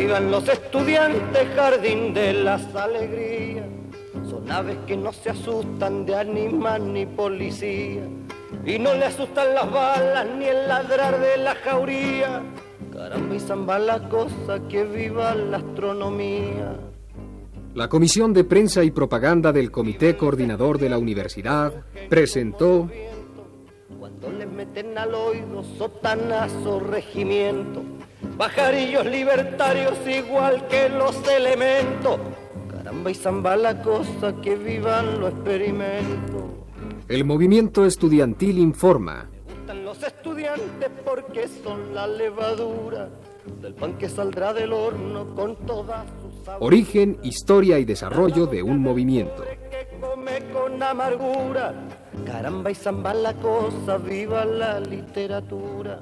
Vivan 0.00 0.30
los 0.30 0.48
estudiantes, 0.48 1.46
jardín 1.54 2.14
de 2.14 2.32
las 2.32 2.74
alegrías. 2.74 3.66
Son 4.30 4.50
aves 4.50 4.78
que 4.86 4.96
no 4.96 5.12
se 5.12 5.28
asustan 5.28 6.06
de 6.06 6.14
animal 6.14 6.94
ni 6.94 7.04
policía. 7.04 8.08
Y 8.64 8.78
no 8.78 8.94
le 8.94 9.04
asustan 9.04 9.54
las 9.54 9.70
balas 9.70 10.26
ni 10.38 10.46
el 10.46 10.66
ladrar 10.66 11.20
de 11.20 11.36
la 11.36 11.54
jauría. 11.54 12.42
Caramba 12.90 13.34
y 13.34 13.40
zamba 13.40 13.78
la 13.78 14.08
cosa 14.08 14.66
que 14.68 14.84
viva 14.84 15.34
la 15.34 15.58
astronomía. 15.58 16.80
La 17.74 17.88
Comisión 17.88 18.32
de 18.32 18.44
Prensa 18.44 18.82
y 18.82 18.90
Propaganda 18.90 19.52
del 19.52 19.70
Comité 19.70 20.16
Coordinador 20.16 20.78
de 20.78 20.88
la 20.88 20.98
Universidad 20.98 21.72
presentó 22.08 22.88
Cuando 23.98 24.30
le 24.30 24.46
meten 24.46 24.96
al 24.96 25.14
oído 25.14 25.62
sotanazo 25.62 26.80
regimiento 26.80 27.82
pajarillos 28.40 29.04
libertarios 29.04 29.98
igual 30.06 30.66
que 30.66 30.88
los 30.88 31.14
elementos. 31.28 32.18
Caramba 32.70 33.10
y 33.10 33.14
zamba 33.14 33.54
la 33.54 33.82
cosa 33.82 34.34
que 34.40 34.56
vivan 34.56 35.20
los 35.20 35.34
experimentos. 35.34 36.44
El 37.06 37.26
movimiento 37.26 37.84
estudiantil 37.84 38.56
informa. 38.56 39.28
Me 39.46 39.52
gustan 39.52 39.84
los 39.84 40.02
estudiantes 40.02 40.90
porque 41.04 41.48
son 41.48 41.94
la 41.94 42.06
levadura 42.06 43.10
del 43.60 43.74
pan 43.74 43.98
que 43.98 44.08
saldrá 44.08 44.54
del 44.54 44.72
horno 44.72 45.34
con 45.34 45.56
toda 45.66 46.06
su 46.22 46.42
sabor. 46.42 46.66
Origen, 46.66 47.18
historia 47.22 47.78
y 47.78 47.84
desarrollo 47.84 48.46
de 48.46 48.62
un 48.62 48.78
movimiento. 48.78 49.44
Que 49.70 49.86
come 50.00 50.38
con 50.50 50.82
amargura. 50.82 51.74
Caramba 52.24 52.70
y 52.70 52.74
zamba 52.74 53.12
la 53.12 53.34
cosa, 53.34 53.98
viva 53.98 54.46
la 54.46 54.80
literatura. 54.80 56.00